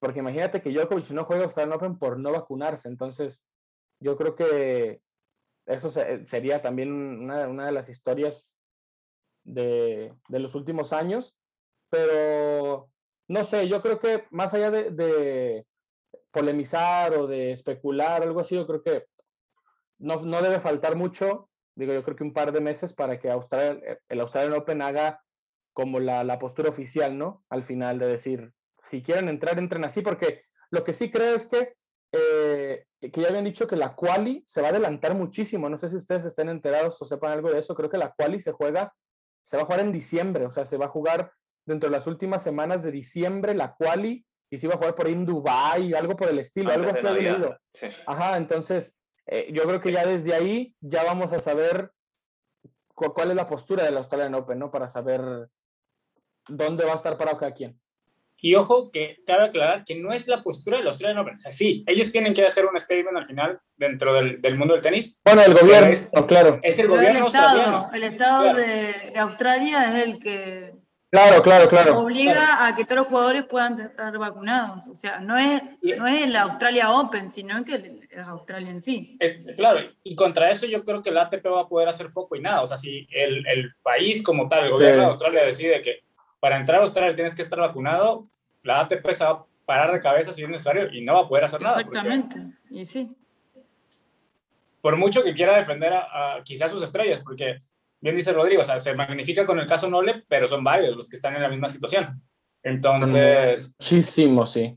[0.00, 3.46] porque imagínate que Djokovic no juega Australian Open por no vacunarse, entonces
[4.00, 5.00] yo creo que
[5.66, 8.58] eso se- sería también una, una de las historias
[9.44, 11.36] de, de los últimos años,
[11.90, 12.90] pero
[13.28, 15.66] no sé, yo creo que más allá de, de
[16.30, 19.06] polemizar o de especular, algo así, yo creo que
[19.98, 23.30] no, no debe faltar mucho, digo, yo creo que un par de meses para que
[23.30, 25.22] Australia, el Australian Open haga
[25.72, 27.44] como la, la postura oficial, ¿no?
[27.48, 28.52] Al final de decir,
[28.90, 31.74] si quieren entrar, entren así, porque lo que sí creo es que
[32.12, 35.68] eh, que ya habían dicho que la quali se va a adelantar muchísimo.
[35.68, 37.74] No sé si ustedes estén enterados o sepan algo de eso.
[37.74, 38.92] Creo que la quali se juega,
[39.42, 41.32] se va a jugar en diciembre, o sea, se va a jugar
[41.64, 45.06] dentro de las últimas semanas de diciembre la quali y se iba a jugar por
[45.06, 47.86] ahí en Dubái, algo por el estilo, algo así.
[48.06, 51.92] Ajá, entonces eh, yo creo que ya desde ahí ya vamos a saber
[52.92, 54.70] cuál es la postura del Australian Open, ¿no?
[54.70, 55.48] Para saber
[56.48, 57.80] dónde va a estar parado cada quien.
[58.40, 61.34] Y ojo que cabe aclarar que no es la postura del Australian Open.
[61.34, 64.74] O sea, sí, ellos tienen que hacer un statement al final dentro del, del mundo
[64.74, 65.18] del tenis.
[65.24, 66.60] Bueno, el gobierno, claro.
[66.62, 70.80] Es el gobierno el Estado, el estado de, Australia es el que
[71.10, 71.98] Claro, claro, claro.
[71.98, 74.86] Obliga a que todos los jugadores puedan estar vacunados.
[74.86, 79.16] O sea, no es, no es el Australia Open, sino que es Australia en sí.
[79.18, 82.36] Es, claro, y contra eso yo creo que la ATP va a poder hacer poco
[82.36, 82.62] y nada.
[82.62, 86.04] O sea, si el, el país como tal, el gobierno de Australia decide que
[86.40, 88.24] para entrar a Australia tienes que estar vacunado,
[88.62, 91.28] la ATP se va a parar de cabeza si es necesario y no va a
[91.28, 91.80] poder hacer nada.
[91.80, 92.36] Exactamente,
[92.70, 93.14] y sí.
[94.80, 97.58] Por mucho que quiera defender a, a quizás sus estrellas, porque
[98.00, 101.08] bien dice Rodrigo, o sea, se magnifica con el caso Noble, pero son varios los
[101.08, 102.20] que están en la misma situación.
[102.62, 103.76] Entonces...
[103.78, 104.76] Muchísimo, sí.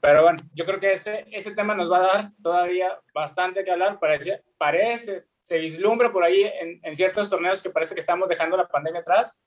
[0.00, 3.70] Pero bueno, yo creo que ese, ese tema nos va a dar todavía bastante que
[3.70, 3.98] hablar.
[3.98, 8.56] Parece, parece se vislumbra por ahí en, en ciertos torneos que parece que estamos dejando
[8.56, 9.40] la pandemia atrás,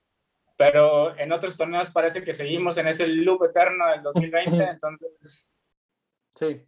[0.62, 5.50] pero en otros torneos parece que seguimos en ese loop eterno del 2020, entonces...
[6.38, 6.64] Sí,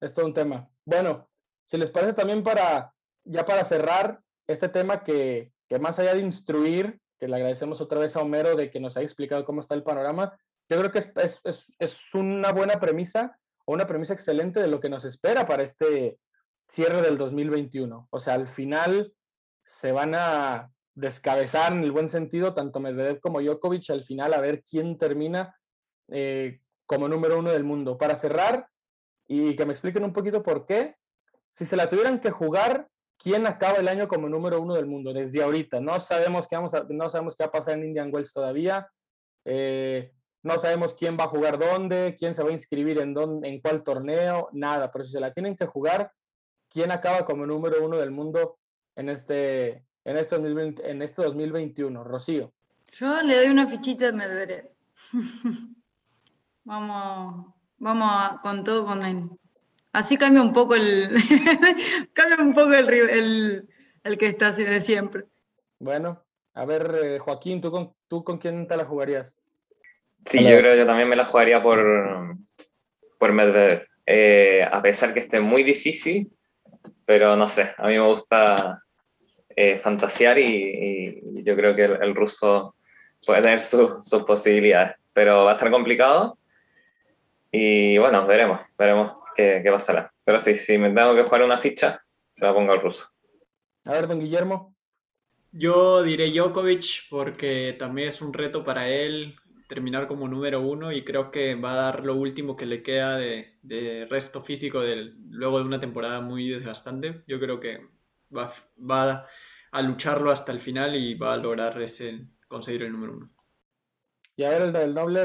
[0.00, 0.68] es todo un tema.
[0.84, 1.30] Bueno,
[1.62, 2.92] si les parece también para,
[3.22, 4.18] ya para cerrar,
[4.48, 8.56] este tema que, que más allá de instruir, que le agradecemos otra vez a Homero
[8.56, 10.36] de que nos haya explicado cómo está el panorama,
[10.68, 14.80] yo creo que es, es, es, una buena premisa o una premisa excelente de lo
[14.80, 16.18] que nos espera para este
[16.66, 18.08] cierre del 2021.
[18.10, 19.14] O sea, al final
[19.62, 24.40] se van a descabezar en el buen sentido tanto Medvedev como Djokovic al final a
[24.40, 25.54] ver quién termina
[26.08, 27.98] eh, como número uno del mundo.
[27.98, 28.66] Para cerrar
[29.28, 30.96] y que me expliquen un poquito por qué,
[31.52, 32.88] si se la tuvieran que jugar
[33.18, 35.80] quién acaba el año como número uno del mundo desde ahorita.
[35.80, 38.88] No sabemos qué, vamos a, no sabemos qué va a pasar en Indian Wells todavía.
[39.44, 43.48] Eh, no sabemos quién va a jugar dónde, quién se va a inscribir en, dónde,
[43.48, 44.90] en cuál torneo, nada.
[44.92, 46.10] Pero si se la tienen que jugar,
[46.70, 48.58] ¿quién acaba como número uno del mundo
[48.94, 52.04] en este, en este, 2020, en este 2021?
[52.04, 52.52] Rocío.
[52.92, 54.70] Yo le doy una fichita a Medvedev.
[56.64, 59.28] vamos, vamos con todo con él.
[59.92, 61.08] Así cambia un poco el,
[62.12, 63.68] cambia un poco el,
[64.04, 65.24] el, que está así de siempre.
[65.80, 66.22] Bueno,
[66.54, 69.38] a ver, eh, Joaquín, ¿tú con, ¿tú con quién te la jugarías?
[70.24, 72.36] Sí, yo creo que yo también me la jugaría por,
[73.18, 73.88] por Medvedev.
[74.06, 76.30] Eh, a pesar que esté muy difícil,
[77.04, 78.85] pero no sé, a mí me gusta
[79.56, 82.76] eh, fantasear y, yo creo que el, ruso
[83.24, 86.38] puede tener sus posibilidades, pero va a estar complicado.
[87.50, 90.12] Y bueno, veremos, veremos qué, pasará.
[90.24, 92.02] Pero sí, si me tengo que jugar una ficha,
[92.34, 93.08] se la pongo al ruso.
[93.86, 94.74] A ver, don Guillermo.
[95.52, 99.36] Yo diré Djokovic porque también es un reto para él
[99.68, 103.16] terminar como número uno y creo que va a dar lo último que le queda
[103.16, 104.82] de, resto físico
[105.30, 107.22] luego de una temporada muy desgastante.
[107.26, 107.95] Yo creo que
[108.34, 109.26] va, va,
[109.72, 113.30] a lucharlo hasta el final y va a lograr ese, conseguir el número uno.
[114.36, 115.22] Y a ver, el del noble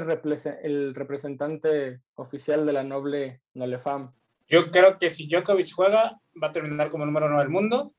[0.64, 4.14] el representante oficial de la noble Nolefam.
[4.48, 7.94] Yo creo que si Djokovic juega, va a terminar como número uno del mundo.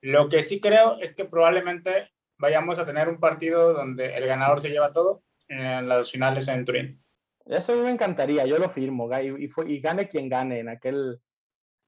[0.00, 4.60] Lo que sí creo es que probablemente vayamos a tener un partido donde el ganador
[4.60, 7.02] se lleva todo en las finales en Turín.
[7.46, 11.20] Eso me encantaría, yo lo firmo, y, y, gane quien gane en aquel,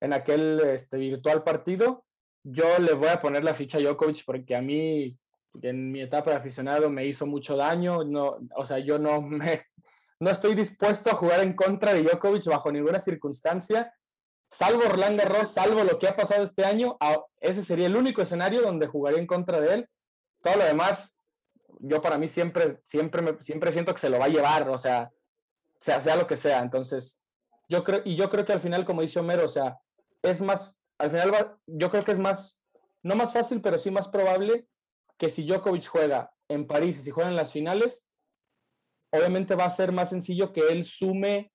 [0.01, 2.05] en aquel este, virtual partido.
[2.43, 5.17] Yo le voy a poner la ficha a Djokovic porque a mí
[5.63, 9.67] en mi etapa de aficionado me hizo mucho daño, no, o sea, yo no me,
[10.19, 13.93] no estoy dispuesto a jugar en contra de Djokovic bajo ninguna circunstancia,
[14.49, 16.97] salvo Roland Garros, salvo lo que ha pasado este año,
[17.41, 19.89] ese sería el único escenario donde jugaría en contra de él.
[20.43, 21.17] Todo lo demás,
[21.79, 25.11] yo para mí siempre, siempre, siempre siento que se lo va a llevar, o sea,
[25.81, 26.61] sea, sea lo que sea.
[26.61, 27.19] Entonces,
[27.69, 29.79] yo creo, y yo creo que al final, como dice Homero, o sea,
[30.23, 32.61] es más, al final yo creo que es más,
[33.03, 34.67] no más fácil, pero sí más probable
[35.19, 38.07] que si Djokovic juega en París y si juega en las finales,
[39.13, 41.53] obviamente va a ser más sencillo que él sume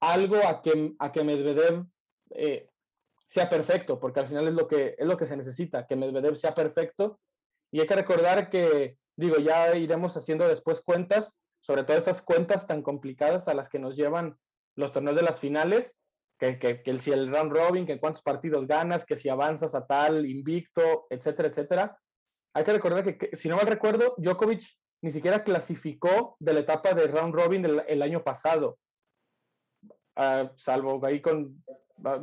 [0.00, 1.84] algo a que, a que Medvedev
[2.30, 2.68] eh,
[3.26, 6.36] sea perfecto, porque al final es lo, que, es lo que se necesita, que Medvedev
[6.36, 7.20] sea perfecto.
[7.72, 12.66] Y hay que recordar que, digo, ya iremos haciendo después cuentas, sobre todo esas cuentas
[12.66, 14.38] tan complicadas a las que nos llevan
[14.76, 15.98] los torneos de las finales,
[16.38, 19.86] que, que, que si el round robin, que cuántos partidos ganas, que si avanzas a
[19.86, 21.98] tal, invicto, etcétera, etcétera.
[22.54, 24.62] Hay que recordar que, si no mal recuerdo, Djokovic
[25.02, 28.78] ni siquiera clasificó de la etapa de round robin el, año pasado.
[30.16, 31.62] Ah, salvo ahí con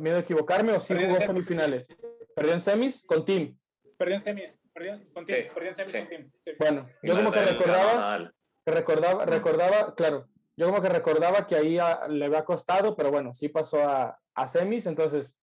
[0.00, 1.88] miedo a equivocarme, o sí jugó semifinales.
[2.34, 3.56] Perdió en semis con Team.
[3.96, 6.32] Perdió en semis, perdió, con team, perdió en semis con Team.
[6.58, 8.32] Bueno, yo como que recordaba,
[8.66, 11.78] recordaba, recordaba, claro, yo como que recordaba que ahí
[12.08, 15.36] le había costado, pero bueno, sí pasó a, semis, entonces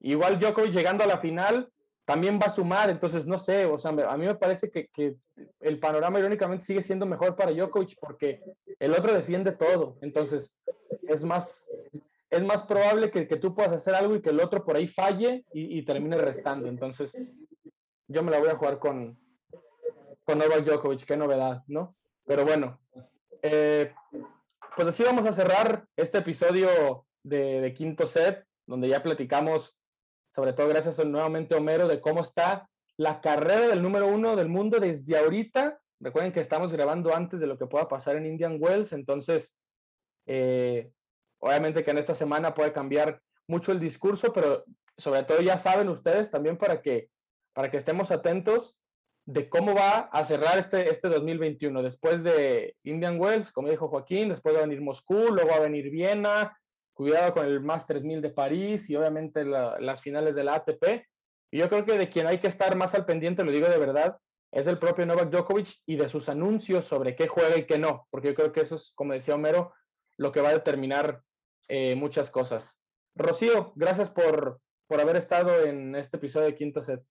[0.00, 1.68] igual Djokovic llegando a la final
[2.04, 5.16] también va a sumar, entonces no sé, o sea, a mí me parece que, que,
[5.60, 8.40] el panorama irónicamente sigue siendo mejor para Djokovic porque
[8.78, 10.54] el otro defiende todo, entonces
[11.08, 11.66] es más,
[12.30, 14.86] es más probable que, que tú puedas hacer algo y que el otro por ahí
[14.86, 17.26] falle y, termine restando, entonces
[18.06, 19.18] yo me la voy a jugar con,
[20.24, 21.96] con Novak Djokovic, qué novedad, ¿no?
[22.26, 22.80] Pero bueno,
[23.42, 23.92] eh,
[24.76, 29.78] pues así vamos a cerrar este episodio de, quinto set, donde ya platicamos
[30.30, 34.80] sobre todo gracias nuevamente Homero, de cómo está la carrera del número uno del mundo
[34.80, 35.80] desde ahorita.
[36.00, 39.56] Recuerden que estamos grabando antes de lo que pueda pasar en Indian Wells, entonces,
[40.26, 40.90] eh,
[41.38, 44.64] obviamente que en esta semana puede cambiar mucho el discurso, pero
[44.98, 47.10] sobre todo ya saben ustedes también para que,
[47.52, 48.76] para que estemos atentos
[49.26, 51.82] de cómo va a cerrar este, este 2021.
[51.82, 55.60] Después de Indian Wells, como dijo Joaquín, después va a venir Moscú, luego va a
[55.60, 56.58] venir Viena,
[56.92, 61.06] cuidado con el más 3000 de París y obviamente las finales de la ATP.
[61.50, 63.78] Y yo creo que de quien hay que estar más al pendiente, lo digo de
[63.78, 64.18] verdad,
[64.52, 68.06] es el propio Novak Djokovic y de sus anuncios sobre qué juega y qué no,
[68.10, 69.72] porque yo creo que eso es, como decía Homero,
[70.16, 71.22] lo que va a determinar
[71.68, 72.82] eh, muchas cosas.
[73.16, 77.02] Rocío, gracias por, por haber estado en este episodio de Quinto Set.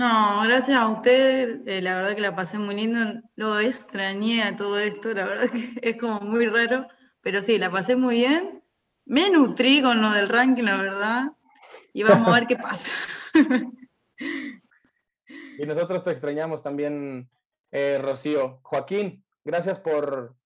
[0.00, 4.56] No, gracias a usted, eh, la verdad que la pasé muy lindo, lo extrañé a
[4.56, 6.88] todo esto, la verdad que es como muy raro,
[7.20, 8.60] pero sí, la pasé muy bien
[9.10, 11.32] me nutrí con lo del ranking, la verdad,
[11.92, 12.94] y vamos a ver qué pasa.
[15.58, 17.28] y nosotros te extrañamos también,
[17.72, 18.60] eh, Rocío.
[18.62, 20.36] Joaquín, gracias por,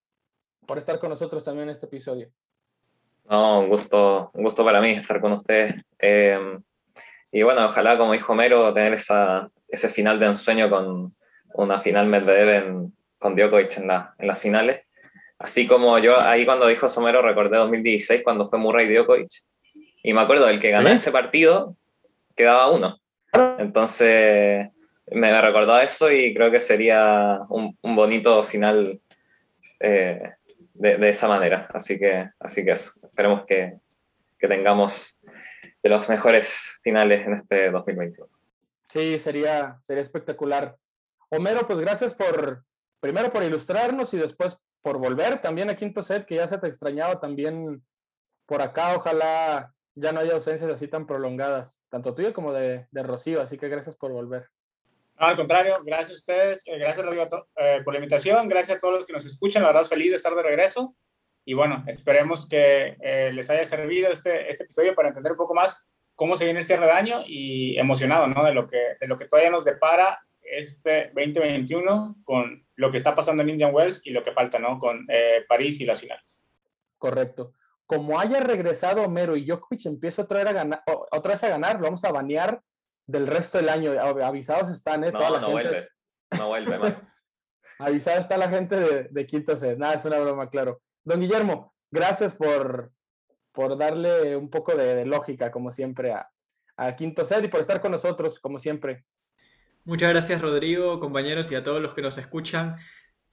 [0.65, 2.31] por estar con nosotros también en este episodio.
[3.29, 5.75] No, un gusto, un gusto para mí estar con ustedes.
[5.99, 6.59] Eh,
[7.31, 11.15] y bueno, ojalá, como dijo Mero, tener esa, ese final de ensueño con
[11.53, 14.81] una final Medvedev con Djokovic en, la, en las finales.
[15.37, 19.29] Así como yo ahí cuando dijo Somero recordé 2016 cuando fue Murray Djokovic
[20.01, 21.75] y me acuerdo el que ganó ese partido
[22.35, 22.99] quedaba uno.
[23.57, 24.69] Entonces
[25.11, 28.99] me recordó eso y creo que sería un, bonito final
[29.79, 30.31] eh,
[30.73, 31.67] de, esa manera.
[31.73, 32.91] Así que, así que eso.
[33.03, 33.75] Esperemos que,
[34.39, 35.14] que tengamos
[35.85, 38.27] de los mejores finales en este 2021.
[38.89, 40.77] Sí, sería, sería espectacular.
[41.29, 42.63] Homero, pues gracias por,
[42.99, 46.65] primero por ilustrarnos y después por volver también a Quinto Set, que ya se te
[46.65, 47.83] extrañaba también
[48.47, 48.95] por acá.
[48.95, 53.39] Ojalá ya no haya ausencias así tan prolongadas, tanto tuyo como de, de Rocío.
[53.39, 54.47] Así que gracias por volver.
[55.17, 58.95] al contrario, gracias a ustedes, eh, gracias Rodrigo eh, por la invitación, gracias a todos
[58.95, 60.95] los que nos escuchan, la verdad feliz de estar de regreso
[61.45, 65.53] y bueno, esperemos que eh, les haya servido este, este episodio para entender un poco
[65.53, 65.85] más
[66.15, 68.43] cómo se viene el cierre de año y emocionado ¿no?
[68.43, 73.13] de, lo que, de lo que todavía nos depara este 2021 con lo que está
[73.13, 74.77] pasando en Indian Wells y lo que falta, ¿no?
[74.79, 76.47] Con eh, París y las finales.
[76.97, 77.53] Correcto.
[77.85, 81.77] Como haya regresado Mero y Djokovic empieza otra vez a ganar, otra vez a ganar,
[81.77, 82.61] lo vamos a banear
[83.05, 83.91] del resto del año.
[84.23, 85.11] Avisados están, ¿eh?
[85.11, 85.89] No, no vuelve.
[86.37, 86.77] No vuelve,
[87.79, 89.75] Avisada está la gente de, de Quinto C.
[89.75, 90.81] Nada, es una broma, claro.
[91.05, 92.91] Don Guillermo, gracias por,
[93.51, 96.29] por darle un poco de, lógica, como siempre, a,
[96.75, 99.05] a Quinto Set y por estar con nosotros, como siempre.
[99.83, 102.77] Muchas gracias Rodrigo, compañeros y a todos los que nos escuchan.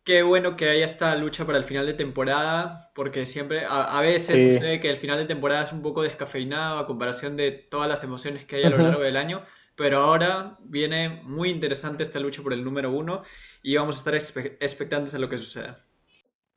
[0.04, 4.54] Qué bueno que haya esta lucha para el final de temporada, porque siempre, a, veces
[4.54, 8.02] sucede que el final de temporada es un poco descafeinado a comparación de todas las
[8.02, 9.44] emociones que hay a lo largo del año,
[9.76, 13.22] pero ahora viene muy interesante esta lucha por el número uno
[13.62, 14.14] y vamos a estar
[14.60, 15.78] expectantes a lo que suceda.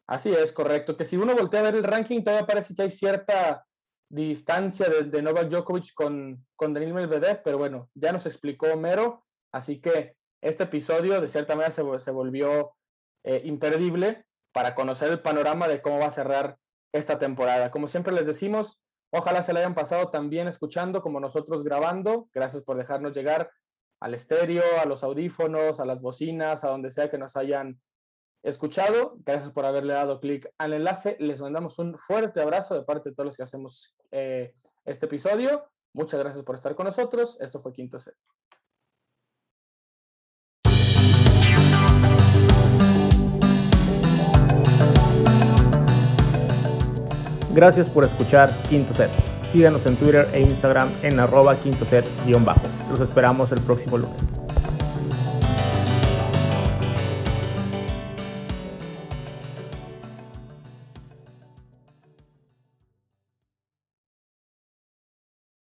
[0.07, 0.95] Así es, correcto.
[0.95, 3.65] Que si uno voltea a ver el ranking, todavía parece que hay cierta
[4.09, 9.25] distancia de, Novak Djokovic con, con Daniel Medvedev, pero bueno, ya nos explicó Homero
[9.55, 12.75] Así que este episodio de cierta manera se, volvió
[13.23, 16.57] eh, imperdible para conocer el panorama de cómo va a cerrar
[16.91, 17.71] esta temporada.
[17.71, 18.81] Como siempre les decimos,
[19.13, 22.27] ojalá se la hayan pasado tan bien escuchando como nosotros grabando.
[22.33, 23.49] Gracias por dejarnos llegar
[24.01, 27.79] al estéreo, a los audífonos, a las bocinas, a donde sea que nos hayan
[28.45, 29.17] escuchado.
[29.25, 31.17] Gracias por haberle dado clic al enlace.
[31.19, 34.53] Les mandamos un fuerte abrazo de parte de todos los que hacemos eh,
[34.85, 35.69] este episodio.
[35.93, 37.37] Muchas gracias por estar con nosotros.
[37.41, 38.15] Esto fue Quinto Set.
[47.53, 49.09] Gracias por escuchar Quinto Set.
[49.53, 52.67] Síganos en Twitter e Instagram en arroba quinto set-bajo.
[52.91, 54.44] Los esperamos el próximo lunes.